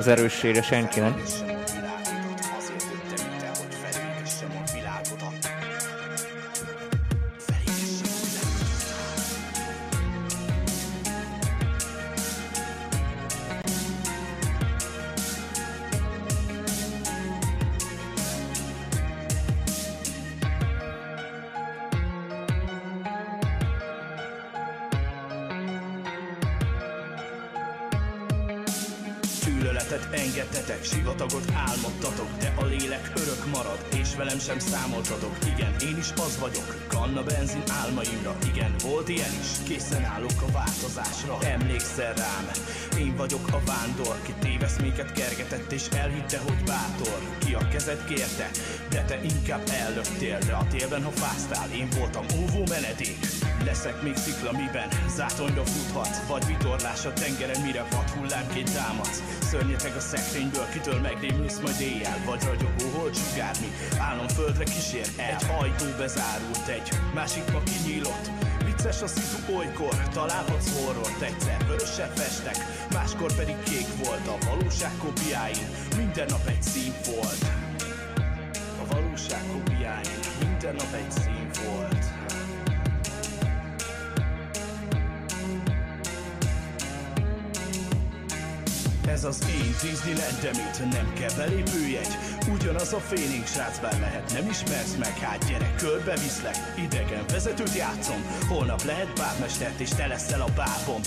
[0.00, 1.14] az erőssége senkinek.
[51.74, 53.18] Én voltam óvó menedék.
[53.64, 54.88] Leszek még szikla, miben?
[55.16, 59.22] Zátonyra futhatsz Vagy vitorlás a tengeren, mire vadhullámként támadsz.
[59.40, 62.18] Szörnyeteg a szekrényből, kitől megrémülsz majd éjjel.
[62.24, 65.06] Vagy ragyogó holcsugármi, álom földre kísér.
[65.16, 68.30] El Egy ajtó bezárult, egy másik ma kinyílott.
[68.64, 71.20] Vicces a szitu olykor, találhatsz horrort.
[71.22, 72.56] Egyszer vörösen festek,
[72.92, 75.66] máskor pedig kék volt A valóság kopiáin,
[75.96, 77.42] minden nap egy szín volt.
[78.82, 80.19] A valóság kopiáin,
[80.70, 82.04] minden nap egy szín volt.
[89.06, 92.16] Ez az én Disneyland, amit nem kell belépőjegy
[92.52, 95.18] Ugyanaz a félénk srác, bár lehet nem ismersz meg.
[95.18, 98.24] Hát gyere, körbeviszlek, idegen vezetőt játszom.
[98.48, 101.00] Holnap lehet bármestert és te leszel a bábom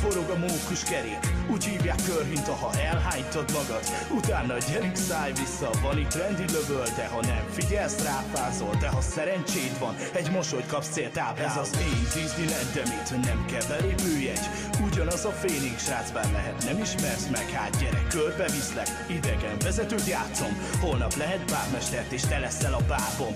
[0.00, 1.18] Forog a mókus kerék,
[1.50, 3.84] úgy hívják körhinta, ha elhánytad magad.
[4.10, 9.00] Utána gyerünk szállj vissza, van itt rendi lövöl De ha nem figyelsz, ráfázol De ha
[9.00, 14.46] szerencséd van, egy mosolyt kapsz céltáblával Ez az én Disneyland, amit nem kell belépőjegy
[14.84, 17.50] Ugyanaz a félénk srác, bár lehet nem ismersz meg.
[17.50, 20.58] Hát gyere, körbeviszlek, idegen vezetőt játszom.
[20.80, 23.32] Holnap lehet bármestert és te leszel a bábom.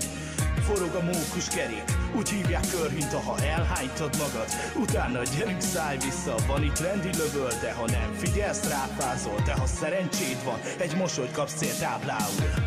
[0.61, 1.83] Forog a mókus kerék,
[2.15, 4.47] úgy hívják körhinta, ha elhánytad magad.
[4.75, 9.41] Utána gyerünk szállj vissza, van itt rendi lövöl De ha nem figyelsz, ráfázol.
[9.45, 12.66] De ha szerencséd van, egy mosolyt kapsz céltáblául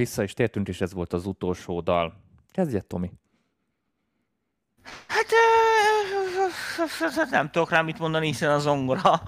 [0.00, 2.14] vissza is tértünk, és ez volt az utolsó dal.
[2.52, 3.10] Kezdje, Tomi.
[5.06, 5.26] Hát
[7.30, 9.22] nem tudok rá mit mondani, hiszen a zongora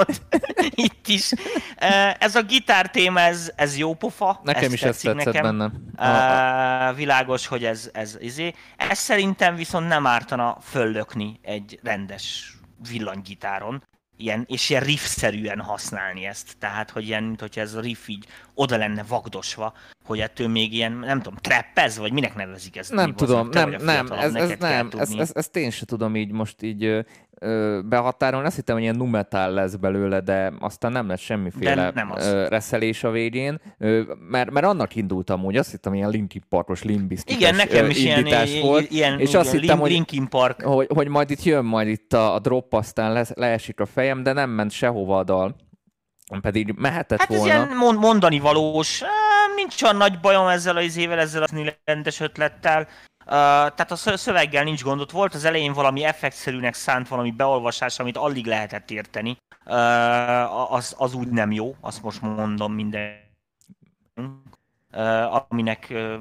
[0.86, 1.32] itt is.
[2.18, 4.40] Ez a gitár téma, ez, ez jó pofa.
[4.42, 5.70] Nekem is ez tetszett benne.
[5.96, 8.52] A- Ö, világos, hogy ez, ez izé.
[8.76, 12.54] Ez szerintem viszont nem ártana föllökni egy rendes
[12.90, 13.82] villanygitáron.
[14.16, 16.56] Ilyen, és ilyen riff-szerűen használni ezt.
[16.58, 19.72] Tehát, hogy ilyen, mint hogyha ez a riff így oda lenne vagdosva,
[20.06, 22.92] hogy ettől még ilyen, nem tudom, trappez, vagy minek nevezik ezt?
[22.92, 25.20] Nem tudom, nem, nem, ez, ez nem, ezt, tudni.
[25.20, 27.04] ezt, ezt én sem tudom így most így
[27.40, 28.46] ö, behatárolni.
[28.46, 32.26] Azt hittem, hogy ilyen numetál lesz belőle, de aztán nem lesz semmiféle De nem az.
[32.26, 36.82] ö, reszelés a végén, ö, mert, mert annak indultam úgy, azt hittem, ilyen Linkin Parkos
[36.82, 40.62] limbisztites Igen, nekem is ilyen, ilyen, volt, ilyen, és igen, azt hittem, hogy, Linkin Park.
[40.62, 44.22] hogy, hogy majd itt jön majd itt a, a drop, aztán le, leesik a fejem,
[44.22, 45.56] de nem ment sehova a dal.
[46.40, 47.52] Pedig mehetett Hát ez volna.
[47.54, 49.02] ilyen mond, mondani valós,
[49.56, 51.52] nincs olyan nagy bajom ezzel az izével, ezzel az
[51.84, 52.80] rendes ötlettel.
[52.80, 55.10] Uh, tehát a szö- szöveggel nincs gondot.
[55.10, 59.36] Volt az elején valami effektszerűnek szánt valami beolvasás, amit alig lehetett érteni.
[59.64, 63.24] Uh, az, az úgy nem jó, azt most mondom minden.
[64.92, 66.14] Uh, aminek, uh,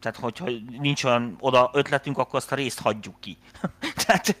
[0.00, 0.46] tehát hogyha
[0.78, 3.38] nincs olyan oda ötletünk, akkor azt a részt hagyjuk ki.
[4.06, 4.36] tehát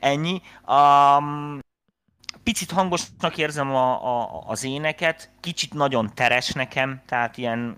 [0.00, 0.42] ennyi.
[0.66, 1.60] Um,
[2.42, 7.76] picit hangosnak érzem a, a, az éneket, kicsit nagyon teres nekem, tehát ilyen,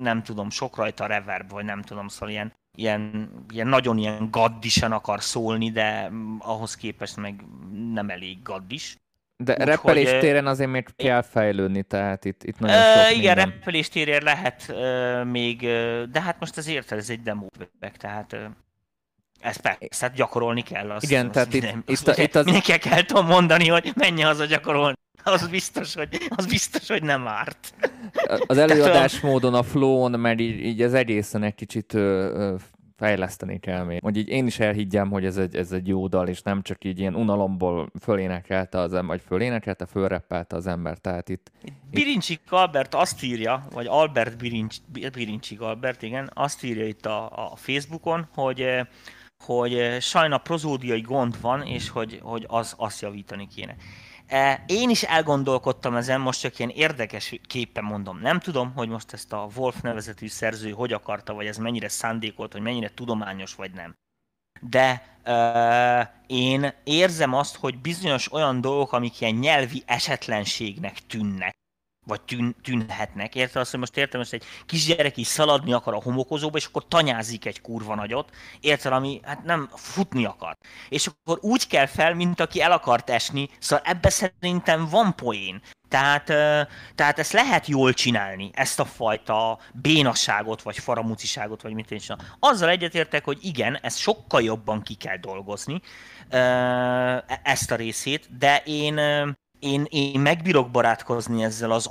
[0.00, 4.92] nem tudom, sok rajta reverb, vagy nem tudom, szóval ilyen, ilyen, ilyen nagyon ilyen gaddisan
[4.92, 7.44] akar szólni, de ahhoz képest meg
[7.92, 8.96] nem elég gaddis.
[9.44, 13.16] De Úgyhogy, repelés ö, téren azért még kell fejlődni, tehát itt, itt nagyon Ö, sok
[13.16, 13.54] igen, minden.
[13.54, 17.46] repülés térért lehet ö, még, ö, de hát most az érted, ez egy demo
[17.98, 18.44] tehát ö,
[19.40, 20.90] ezt persze, gyakorolni kell.
[20.90, 23.68] Azt, Igen, azt tehát itt- minden, itt azt a- itt az- Mindenkinek kell tudom mondani,
[23.68, 24.94] hogy menj haza gyakorolni.
[25.24, 27.74] Az biztos, hogy, az biztos, hogy nem árt.
[28.46, 32.54] Az előadásmódon, a flow-on, mert így, így az egészen egy kicsit ö,
[32.96, 34.00] fejleszteni kell még.
[34.02, 36.84] Hogy így én is elhiggyem, hogy ez egy, ez egy jó dal, és nem csak
[36.84, 40.98] így ilyen unalomból fölénekelte az ember, vagy fölénekelte, fölreppelte az ember.
[40.98, 41.50] Tehát itt,
[41.90, 44.76] Birincsik Albert azt írja, vagy Albert Birincs,
[45.12, 48.66] Birincsik Albert, igen, azt írja itt a, a Facebookon, hogy
[49.46, 53.76] hogy eh, sajna prozódiai gond van, és hogy, hogy az, azt javítani kéne.
[54.26, 58.18] Eh, Én is elgondolkodtam ezen, most csak ilyen érdekes képpen mondom.
[58.18, 62.52] Nem tudom, hogy most ezt a Wolf nevezetű szerző hogy akarta, vagy ez mennyire szándékolt,
[62.52, 63.94] vagy mennyire tudományos, vagy nem.
[64.60, 71.54] De uh, én érzem azt, hogy bizonyos olyan dolgok, amik ilyen nyelvi esetlenségnek tűnnek,
[72.06, 73.34] vagy tűn, tűnhetnek.
[73.34, 76.88] Érted azt, hogy most értem, most egy kisgyerek is szaladni akar a homokozóba, és akkor
[76.88, 78.30] tanyázik egy kurva nagyot,
[78.60, 80.56] érted, ami hát nem futni akar.
[80.88, 85.62] És akkor úgy kell fel, mint aki el akart esni, szóval ebbe szerintem van poén.
[85.88, 86.24] Tehát,
[86.94, 92.08] tehát ezt lehet jól csinálni, ezt a fajta bénasságot, vagy faramuciságot, vagy mit én is.
[92.38, 95.80] Azzal egyetértek, hogy igen, ezt sokkal jobban ki kell dolgozni,
[96.28, 98.94] e- ezt a részét, de én,
[99.66, 101.90] én, én megbírok barátkozni ezzel az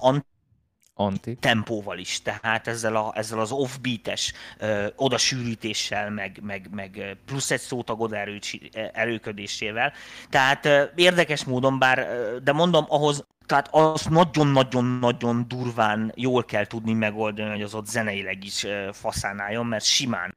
[0.98, 1.38] Anti.
[1.40, 7.60] tempóval is, tehát ezzel, a, ezzel az offbeates ö, odasűrítéssel, meg, meg, meg plusz egy
[7.60, 9.94] szótag oda erőcsi- erőködésével.
[10.30, 16.66] Tehát ö, érdekes módon, bár, ö, de mondom, ahhoz tehát azt nagyon-nagyon-nagyon durván jól kell
[16.66, 20.36] tudni megoldani, hogy az ott zeneileg is faszán álljon, mert simán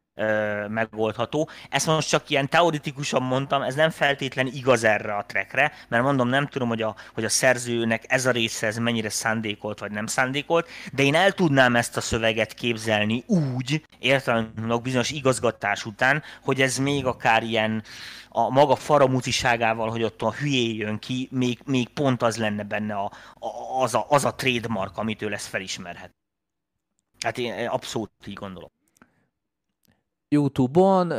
[0.69, 1.49] megoldható.
[1.71, 6.29] Ezt most csak ilyen teoretikusan mondtam, ez nem feltétlen igaz erre a trackre, mert mondom,
[6.29, 10.07] nem tudom, hogy a, hogy a szerzőnek ez a része ez mennyire szándékolt, vagy nem
[10.07, 16.61] szándékolt, de én el tudnám ezt a szöveget képzelni úgy, értelemben bizonyos igazgatás után, hogy
[16.61, 17.83] ez még akár ilyen
[18.39, 22.95] a maga faramuciságával, hogy ott a hülyé jön ki, még, még pont az lenne benne
[22.95, 26.15] a, a, az, a, az a trademark, amitől ezt felismerhet.
[27.21, 28.71] Hát én abszolút így gondolom.
[30.29, 31.11] YouTube-on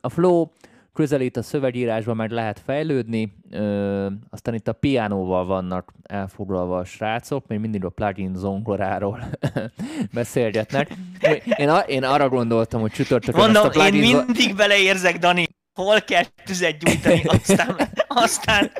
[0.00, 0.48] a Flow
[0.92, 7.46] közelít a szövegírásban, meg lehet fejlődni, ö, aztán itt a piánóval vannak elfoglalva a srácok,
[7.46, 9.24] még mindig a plugin zongoráról
[10.12, 10.90] beszélgetnek.
[11.56, 15.18] Én, a, én arra gondoltam, hogy csütörtökön Mondom, ezt a én plugin zo- mindig beleérzek,
[15.18, 18.70] Dani, hol kell tüzet gyújtani, aztán, aztán,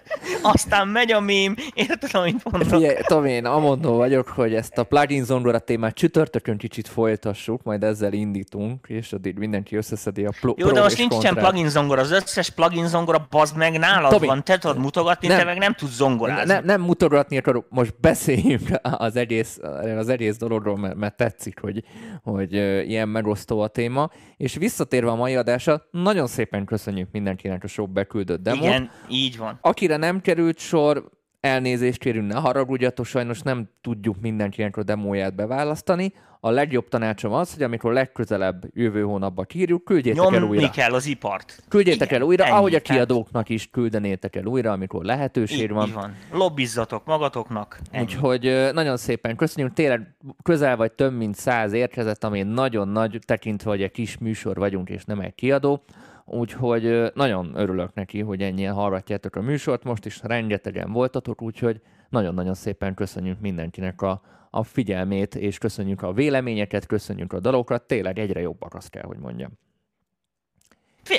[0.42, 2.70] aztán megy a mém, érted, amit mondok?
[2.70, 7.82] Figyelj, Tomi, én amondó vagyok, hogy ezt a plugin zongora témát csütörtökön kicsit folytassuk, majd
[7.82, 11.44] ezzel indítunk, és addig mindenki összeszedi a pl- Jó, de most nincsen kontrát.
[11.44, 15.38] plugin zongora, az összes plugin zongora bazd meg nálad Tomi, van, te tudod mutogatni, nem.
[15.38, 16.52] te meg nem tudsz zongorázni.
[16.52, 19.60] Ne, nem mutogatni akarok, most beszéljünk az egész,
[19.98, 21.84] az egész dologról, mert, mert tetszik, hogy,
[22.22, 22.52] hogy
[22.88, 24.10] ilyen megosztó a téma.
[24.36, 28.62] És visszatérve a mai adásra, nagyon szépen köszönjük mindenkinek a sok beküldött demót.
[28.62, 29.58] Igen, így van.
[29.60, 31.08] Akire nem került sor,
[31.40, 36.12] elnézést kérünk, ne haragudjatok, sajnos nem tudjuk mindenkinek a demóját beválasztani.
[36.40, 40.70] A legjobb tanácsom az, hogy amikor legközelebb jövő hónapban kírjuk, küldjétek el Nyomni újra.
[40.70, 41.62] kell az ipart.
[41.68, 42.52] Küldjétek Igen, el újra, ennyi.
[42.56, 45.86] ahogy a kiadóknak is küldenétek el újra, amikor lehetőség Így, van.
[45.86, 46.14] így van.
[46.32, 47.78] Lobbizzatok magatoknak.
[47.90, 48.04] Ennyi.
[48.04, 53.70] Úgyhogy nagyon szépen köszönjük, tényleg közel vagy több mint száz érkezett, ami nagyon nagy, tekintve,
[53.70, 55.82] hogy egy kis műsor vagyunk, és nem egy kiadó.
[56.24, 62.54] Úgyhogy nagyon örülök neki, hogy ennyien hallgatjátok a műsort, most is rengetegen voltatok, úgyhogy nagyon-nagyon
[62.54, 68.40] szépen köszönjük mindenkinek a, a figyelmét, és köszönjük a véleményeket, köszönjük a dalokat, tényleg egyre
[68.40, 69.50] jobbak, azt kell, hogy mondjam.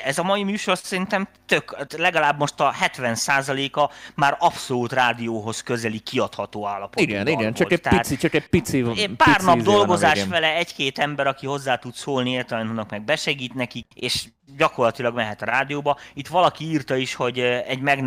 [0.03, 6.67] Ez a mai műsor szerintem tök, legalább most a 70%-a már abszolút rádióhoz közeli kiadható
[6.67, 7.71] állapotú Igen, igen, csak volt.
[7.71, 11.45] egy Tehát pici, csak egy pici, pár pici nap van dolgozás vele, egy-két ember, aki
[11.45, 14.25] hozzá tud szólni, értelemben meg besegít nekik, és
[14.57, 15.97] gyakorlatilag mehet a rádióba.
[16.13, 18.03] Itt valaki írta is, hogy egy meg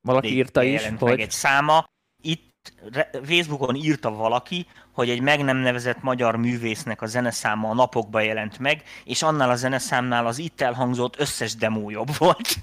[0.00, 1.86] Valaki írta is, hogy egy száma.
[3.24, 8.58] Facebookon írta valaki, hogy egy meg nem nevezett magyar művésznek a zeneszáma a napokban jelent
[8.58, 12.56] meg, és annál a zeneszámnál az itt elhangzott összes demó jobb volt.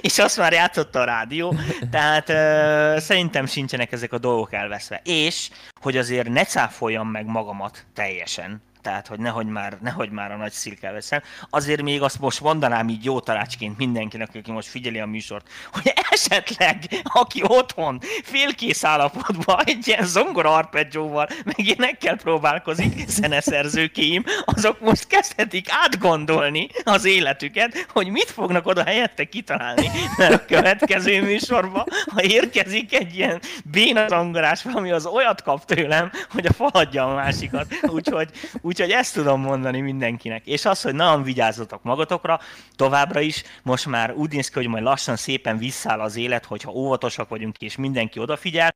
[0.00, 1.54] és azt már játszotta a rádió,
[1.90, 5.00] tehát ö, szerintem sincsenek ezek a dolgok elveszve.
[5.04, 5.50] És,
[5.80, 10.52] hogy azért ne cáfoljam meg magamat teljesen, tehát, hogy nehogy már, nehogy már a nagy
[10.52, 11.22] szilk elveszem.
[11.50, 15.92] Azért még azt most mondanám így jó tanácsként mindenkinek, aki most figyeli a műsort, hogy
[16.10, 25.06] esetleg, aki otthon félkész állapotban egy ilyen zongora arpeggióval, meg ilyenekkel próbálkozik, zeneszerzőkém, azok most
[25.06, 31.84] kezdhetik átgondolni az életüket, hogy mit fognak oda helyette kitalálni, mert a következő műsorban,
[32.14, 37.14] ha érkezik egy ilyen béna zongorás, valami az olyat kap tőlem, hogy a faladja a
[37.14, 37.66] másikat.
[37.82, 38.28] Úgyhogy,
[38.72, 40.46] úgyhogy ezt tudom mondani mindenkinek.
[40.46, 42.40] És az, hogy nagyon vigyázzatok magatokra,
[42.76, 46.70] továbbra is, most már úgy néz ki, hogy majd lassan szépen visszáll az élet, hogyha
[46.70, 48.70] óvatosak vagyunk és mindenki odafigyel.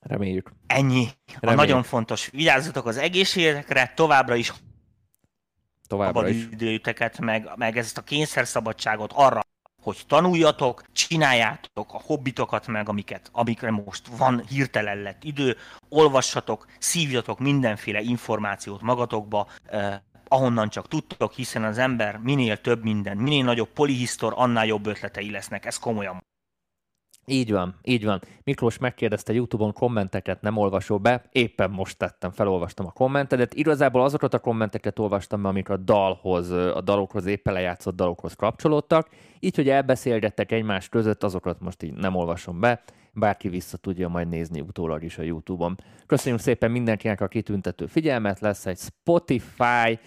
[0.00, 0.52] reméljük.
[0.66, 1.06] Ennyi.
[1.26, 1.66] A Reméljük.
[1.66, 2.26] nagyon fontos.
[2.32, 4.52] Vigyázzatok az egészségetekre, továbbra is
[5.86, 6.42] Továbbra is.
[6.42, 9.40] szabadidőteket, meg, meg ezt a kényszerszabadságot arra,
[9.82, 15.56] hogy tanuljatok, csináljátok a hobbitokat meg, amiket, amikre most van hirtelen lett idő,
[15.88, 19.98] olvassatok, szívjatok mindenféle információt magatokba, eh,
[20.28, 25.30] ahonnan csak tudtok, hiszen az ember minél több minden, minél nagyobb polihisztor, annál jobb ötletei
[25.30, 26.22] lesznek, ez komolyan.
[27.30, 28.20] Így van, így van.
[28.44, 31.22] Miklós megkérdezte YouTube-on kommenteket, nem olvasol be.
[31.32, 33.54] Éppen most tettem, felolvastam a kommentedet.
[33.54, 39.08] Igazából azokat a kommenteket olvastam amik a dalhoz, a dalokhoz, éppen lejátszott dalokhoz kapcsolódtak.
[39.40, 42.82] Így, hogy elbeszélgettek egymás között, azokat most így nem olvasom be.
[43.12, 45.76] Bárki vissza tudja majd nézni utólag is a YouTube-on.
[46.06, 48.40] Köszönjük szépen mindenkinek a kitüntető figyelmet.
[48.40, 49.98] Lesz egy Spotify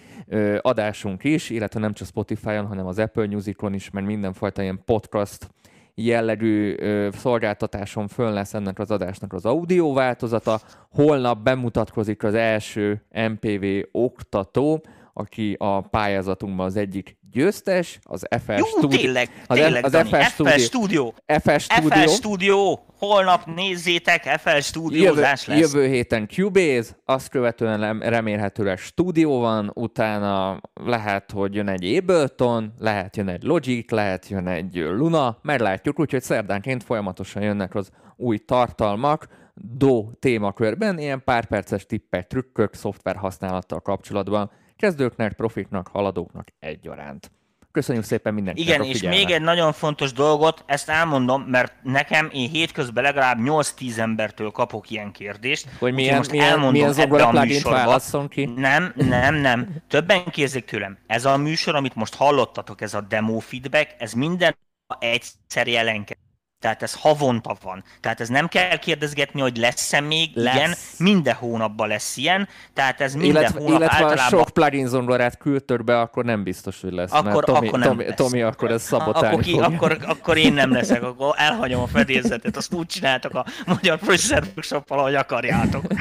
[0.60, 5.48] adásunk is, illetve nem csak Spotify-on, hanem az Apple Music-on is, mert mindenfajta ilyen podcast
[5.94, 10.60] jellegű ö, szolgáltatáson föl lesz ennek az adásnak az audio változata.
[10.90, 14.84] Holnap bemutatkozik az első MPV oktató,
[15.14, 18.98] aki a pályázatunkban az egyik győztes, az FL Jó, Studio.
[18.98, 21.12] tényleg, az, tényleg, az FL FL Studio.
[21.42, 21.88] FL Studio.
[21.88, 22.78] FL Studio.
[22.98, 25.58] Holnap nézzétek, FL Jövő, Studiózás lesz.
[25.58, 33.16] jövő héten Cubase, azt követően remélhetőleg stúdió van, utána lehet, hogy jön egy Ableton, lehet
[33.16, 39.28] jön egy Logic, lehet jön egy Luna, meglátjuk, úgyhogy szerdánként folyamatosan jönnek az új tartalmak,
[39.54, 47.30] Do témakörben, ilyen pár perces tippek, trükkök, szoftver használattal kapcsolatban, kezdőknek, profiknak, haladóknak egyaránt.
[47.74, 52.48] Köszönjük szépen mindenkinek Igen, és még egy nagyon fontos dolgot, ezt elmondom, mert nekem én
[52.48, 55.68] hétközben legalább 8-10 embertől kapok ilyen kérdést.
[55.78, 58.28] Hogy milyen, most milyen, elmondom milyen ebbe a műsorba.
[58.28, 58.44] ki?
[58.44, 59.82] Nem, nem, nem.
[59.88, 60.98] Többen kérdezik tőlem.
[61.06, 64.56] Ez a műsor, amit most hallottatok, ez a demo feedback, ez minden
[64.98, 66.23] egyszer jelenkedik.
[66.64, 67.84] Tehát ez havonta van.
[68.00, 70.30] Tehát ez nem kell kérdezgetni, hogy lesz-e még.
[70.34, 70.54] Lesz.
[70.54, 72.48] Igen, minden hónapban lesz ilyen.
[72.74, 76.80] Tehát ez minden illetve, hónap illetve általában sok plugin zongorát küldtök be, akkor nem biztos,
[76.80, 77.12] hogy lesz.
[77.12, 78.14] mert Akkor- Tomi, akkor nem Tomi, lesz.
[78.16, 82.56] Tomi akkor ezt szabotálni akkor, ki, akkor, akkor én nem leszek, akkor elhagyom a fedélzetet,
[82.56, 85.84] azt úgy csináltak a Magyar Producer workshop ahogy akarjátok.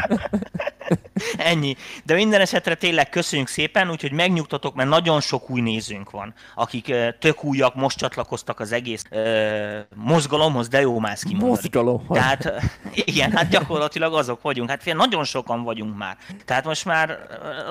[1.37, 1.75] Ennyi.
[2.03, 6.93] De minden esetre tényleg köszönjük szépen, úgyhogy megnyugtatok, mert nagyon sok új nézőnk van, akik
[7.19, 11.51] tök újak, most csatlakoztak az egész ö, mozgalomhoz, de jó mász kimondani.
[11.51, 12.17] Mozgalomhoz.
[12.17, 12.53] Tehát
[13.05, 14.69] igen, hát gyakorlatilag azok vagyunk.
[14.69, 16.17] Hát fél, nagyon sokan vagyunk már.
[16.45, 17.17] Tehát most már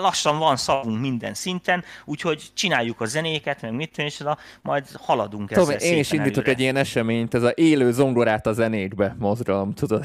[0.00, 4.84] lassan van szavunk minden szinten, úgyhogy csináljuk a zenéket, meg mit tudom, és oda, majd
[5.00, 6.52] haladunk ezzel Tomi, én is indítok előre.
[6.52, 10.04] egy ilyen eseményt, ez a élő zongorát a zenékbe mozgalom, tudod?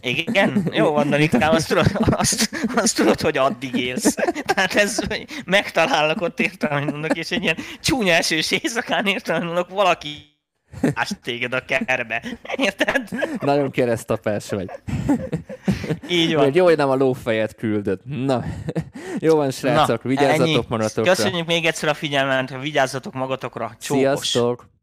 [0.00, 0.68] Igen?
[0.72, 4.14] Jó van, Danikám, azt tudod, azt, azt tudod, hogy addig élsz.
[4.44, 4.98] Tehát ez,
[5.44, 10.30] megtalálnak ott értelműnök, és egy ilyen csúnya esős éjszakán értelműnök valaki
[10.94, 12.22] ást téged a kerbe.
[12.56, 13.08] Érted?
[13.40, 14.70] Nagyon keresztapás vagy.
[16.08, 16.54] Így van.
[16.54, 18.00] jó, hogy nem a lófejet küldött.
[18.04, 18.44] Na,
[19.18, 20.64] jó van, srácok, Na, vigyázzatok ennyi.
[20.68, 21.12] magatokra.
[21.14, 23.76] Köszönjük még egyszer a figyelmet, vigyázzatok magatokra.
[23.80, 24.00] Csókos.
[24.00, 24.70] Sziasztok!